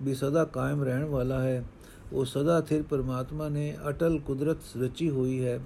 ਵੀ 0.04 0.14
ਸਦਾ 0.14 0.44
ਕਾਇਮ 0.44 0.82
ਰਹਿਣ 0.82 1.04
ਵਾਲਾ 1.04 1.42
ਹੈ। 1.42 1.64
ਉਹ 2.12 2.24
ਸਦਾ 2.24 2.60
ਥਿਰ 2.60 2.82
ਪਰਮਾਤਮਾ 2.82 3.48
ਨੇ 3.48 3.76
ਅਟਲ 3.88 4.18
ਕੁਦਰਤ 4.18 4.56
ਰਚੀ 4.82 5.10
ਹੋਈ 5.10 5.44
ਹੈ। 5.44 5.60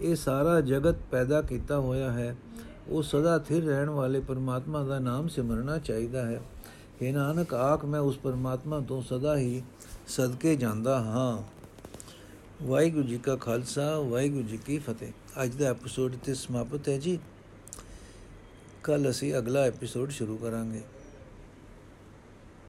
ਇਹ 0.00 0.16
ਸਾਰਾ 0.16 0.60
ਜਗਤ 0.60 0.94
ਪੈਦਾ 1.10 1.42
ਕੀਤਾ 1.42 1.78
ਹੋਇਆ 1.78 2.12
ਹੈ। 2.12 2.36
ਉਹ 2.88 3.02
ਸਦਾ 3.02 3.38
ਥਿਰ 3.38 3.64
ਰਹਿਣ 3.64 3.90
ਵਾਲੇ 3.90 4.20
ਪਰਮਾਤਮਾ 4.20 4.84
ਦਾ 4.84 4.98
ਨਾਮ 4.98 5.28
ਸਿਮਰਨਾ 5.28 5.78
ਚਾਹੀਦਾ 5.78 6.26
ਹੈ। 6.26 6.42
ਇਹ 7.00 7.12
ਨਾਨਕ, 7.12 7.54
ਆਖ 7.54 7.84
ਮੈਂ 7.84 8.00
ਉਸ 8.00 8.18
ਪਰਮਾਤਮਾ 8.18 8.80
ਤੋਂ 8.80 9.02
ਸਦਾ 9.02 9.36
ਹੀ 9.36 9.62
ਸਦਕੇ 10.08 10.56
ਜਾਂਦਾ 10.56 11.00
ਹਾਂ। 11.00 11.42
ਵਾਹਿਗੁਰੂ 12.62 13.08
ਜੀ 13.08 13.18
ਕਾ 13.18 13.36
ਖਾਲਸਾ, 13.36 13.98
ਵਾਹਿਗੁਰੂ 13.98 14.42
ਜੀ 14.42 14.56
ਕੀ 14.56 14.78
ਫਤਿਹ। 14.78 15.12
ਅੱਜ 15.42 15.54
ਦਾ 15.54 15.66
ਐਪੀਸੋਡ 15.66 16.14
ਇੱਥੇ 16.14 16.34
ਸਮਾਪਤ 16.34 16.88
ਹੈ 16.88 16.98
ਜੀ। 16.98 17.18
ਕੱਲ 18.82 19.10
ਅਸੀਂ 19.10 19.38
ਅਗਲਾ 19.38 19.60
ਐਪੀਸੋਡ 19.60 20.10
ਸ਼ੁਰੂ 20.10 20.36
ਕਰਾਂਗੇ। 20.36 20.80